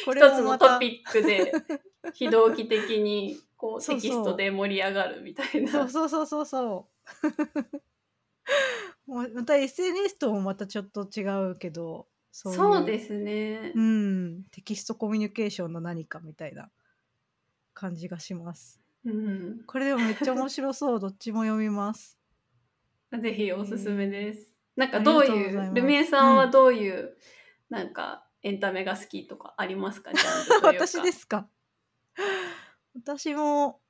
[0.05, 1.53] こ一つのトピックで
[2.14, 5.70] 非同期的にこうテキストで盛り上がるみたいな。
[5.70, 7.05] そうそうそうそうそう。
[9.07, 13.72] もうまた SNS ともまたちょっと違うけどそそう,、ういうですね。
[13.75, 16.70] うんテキストコミュニケーションの何かみたいな
[17.75, 19.64] 感じがしますうん。
[19.66, 22.18] これでもめっちゃ面白そうどっちも読みます
[23.20, 24.51] ぜひおすすめです。
[24.77, 27.16] なんかどういう、ルミエさんはどういう、
[27.70, 30.11] なんかエンタメが好きとかありますか？
[30.11, 30.14] う
[30.62, 30.66] か。
[30.66, 31.49] 私ですか？
[32.95, 33.81] 私も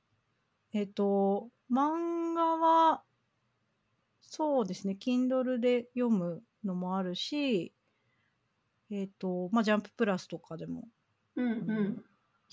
[0.73, 3.03] えっ、と漫画は
[4.21, 7.73] そうですね Kindle で読むのもあるし
[8.91, 10.89] えっ、とまあジャンププラスとかでも
[11.37, 12.05] うんうん。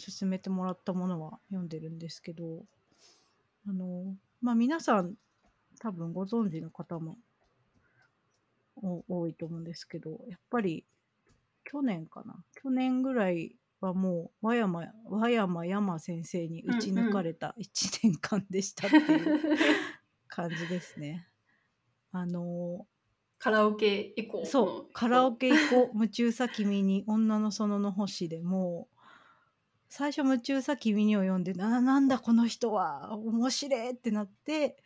[0.02, 2.66] 勧めてもらったものは読んでるんですけど
[3.68, 5.16] あのまあ皆さん
[5.80, 7.18] 多分ご存知の方も
[8.76, 10.86] お多いと思うんですけどやっぱり
[11.64, 12.44] 去年かな？
[12.62, 19.58] 去年ぐらいはもう和山和山山先生に打ち抜かれた1年間でしたっていう
[20.28, 21.28] 感じですね。
[22.12, 22.86] あの
[23.40, 24.46] カラオケ以降。
[24.46, 29.01] そうカラオケ行こう夢中さ君に女の園の星でもう
[29.94, 34.78] 最初夢中さ君にを読んでななんだこの人は面白いってなって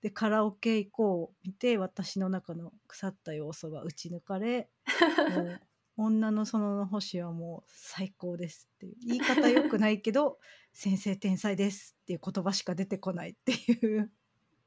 [0.00, 4.70] でカラオケ行こうを見て私の中の腐った要素が打ち抜かれ
[5.98, 10.38] 女の園の星はもう最高ですっていう言い方よくないけど
[10.72, 14.10] 先生天才ですっていう言葉しか出てこないっていう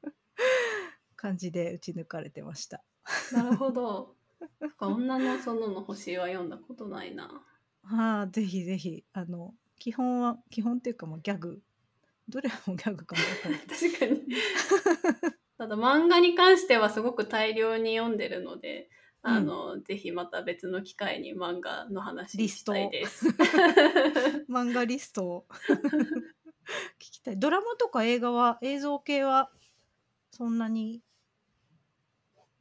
[1.16, 2.84] 感じで打ち抜かれてました。
[3.32, 4.14] なるほど。
[4.78, 7.44] 女の園の星は読んだことないな。
[7.82, 11.60] はあ、ぜひぜひあの基本は基本っていうかもうギャグ。
[12.28, 13.22] どれもギャグかも
[13.66, 14.22] 確かに。
[15.58, 18.88] ただ漫画に関してはすごく大量に読んでるので、
[19.22, 23.28] あの、ぜひまた別の機会に漫画の話したいです。
[24.48, 25.46] 漫画リストを。
[26.98, 27.38] 聞きたい。
[27.38, 29.50] ドラマとか映画は映像系は
[30.30, 31.02] そんなに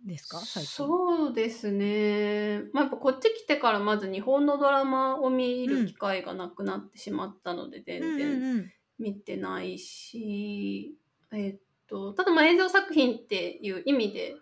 [0.10, 0.40] ですか？
[0.40, 0.72] 最近。
[0.72, 2.64] そうですね。
[2.74, 10.98] まあ、やっぱこっち来てからまず日本のドラマを見る機会がなくなってしまったので、全うん然うんうん見てないし、
[11.32, 14.36] えっと、ただまあ映像作品っていう意味で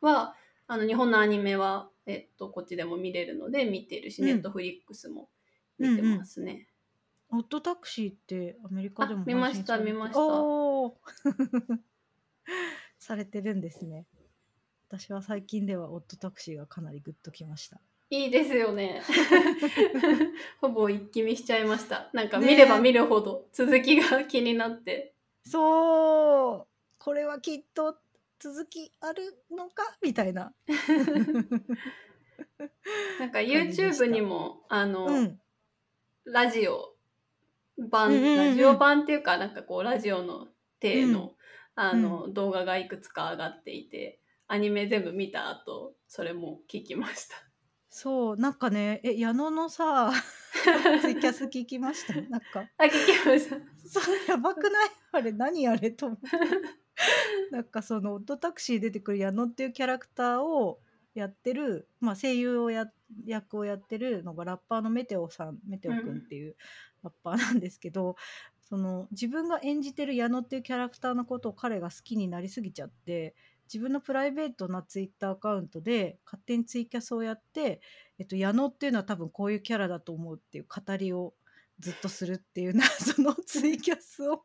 [0.00, 0.36] は、
[0.68, 4.28] あの日本のアニメは、えっと、こっちでも見れるので見てるし、うん。
[4.28, 5.28] ネットフリックスも
[5.78, 6.68] 見てますね。
[7.30, 10.20] オットタクシーってアメリカでもあ見ました見ました。
[13.00, 14.06] されてるんですね
[14.88, 17.80] 私は最近ではオットタクシーがかなりグッときました。
[18.10, 19.02] いいですよね。
[20.60, 22.08] ほぼ一気見しちゃいました。
[22.12, 25.14] なんかね見れば見るほど続きが気になって。
[25.44, 26.66] そう。
[26.98, 27.96] これはきっと
[28.38, 29.96] 続きあるのか？
[30.02, 30.52] みたいな。
[33.18, 35.40] なんか YouTube にも、あの、うん。
[36.24, 36.94] ラジオ
[37.78, 40.48] 版、うんうんうんラジオ版っていうか、なんかこう、ラジオの
[40.80, 41.36] 体の、うん。
[41.74, 47.36] あの、動画がいくつか上がっていて、アニメ全部見た後、それも聞きました。
[47.88, 50.12] そうなんかねえ矢野のさ
[51.00, 52.14] ツイキャス聞きました？
[52.28, 52.68] なんか。
[52.76, 53.56] あ、聞きました。
[53.88, 54.90] そうやばくない？
[55.12, 56.26] あれ何あれと思って。
[57.50, 60.80] なんかそのオットタクシー出てくる矢野っていうキャラクターを
[61.14, 62.90] やってる、まあ、声優をや
[63.24, 66.56] 役をやってるのがラッパーのメテオさんメテオくんっていう
[67.02, 68.16] ラッパーなんですけど、
[68.60, 73.34] その自分が演じてる矢野っていうキャラクターのことを彼が好きになりすぎちゃって
[73.72, 77.80] 自分のプライベートなツイッターアカウントで勝手にツイキャスをやって、
[78.18, 81.34] えっと、矢野っていうのは多分こういうキャラだと思うっていう語りを
[81.80, 84.44] ずっとするっていう 謎のツイキャスを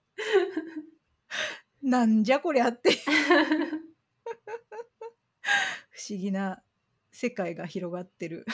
[1.81, 2.91] なんじゃこりゃって
[5.89, 6.61] 不思議な
[7.11, 8.45] 世界が広がってる。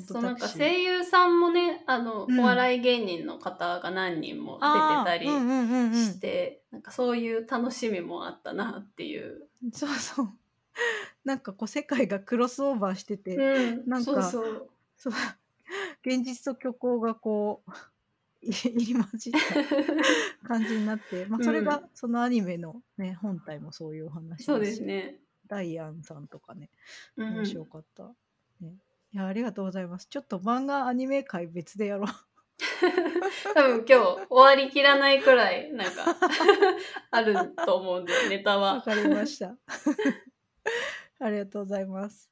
[0.00, 2.40] そうなんか声優さんもねあの、うん。
[2.40, 9.48] お笑い芸人の方が何人も出てたりして、なんかそういう楽しみもあったなっていう。
[9.72, 10.28] そうそう。
[11.24, 14.70] なんかこう世界がクロスオーバーしてて、うん、なんかそうそう。
[14.96, 15.12] そう
[16.04, 17.70] 現実と虚構がこう
[18.40, 19.32] い 入り混じっ
[20.42, 25.20] た感じになって、まあ、それがそのアニメの、ね本体もそういうお話だしそうですね。
[25.46, 26.70] ダイアンさんとかね
[27.16, 27.34] うん。
[27.36, 28.14] 面白かった、
[28.60, 28.74] ね、
[29.16, 32.06] いやありがとうございますちょっと漫画アニメ界別でやろう
[33.54, 36.04] 多分今日終わりきらないくらいなんか
[37.10, 38.74] あると思うんでネタは。
[38.74, 39.56] わかりました。
[41.18, 42.30] ありがとうございます。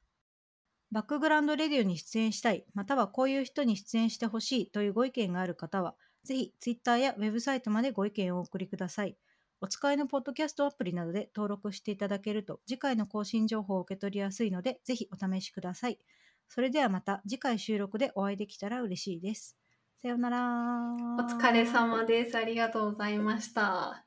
[0.91, 9.17] バックグラウンドレディオに出演したい、またはこういう人に出演してほしいというご意見がある方は、ぜひ Twitter やウェブサイトまでご意見をお送りください。
[9.61, 15.99] お使いのポッドキャストアプリなどで登録していただけると、次回の更新情報を受け取りやすいので、ぜひお試しください。
[16.47, 19.57] それではまた次回収録でお会いできたら嬉しいです。
[20.01, 21.15] さようなら。
[21.17, 22.37] お疲れ様です。
[22.37, 24.04] ありがとうございました。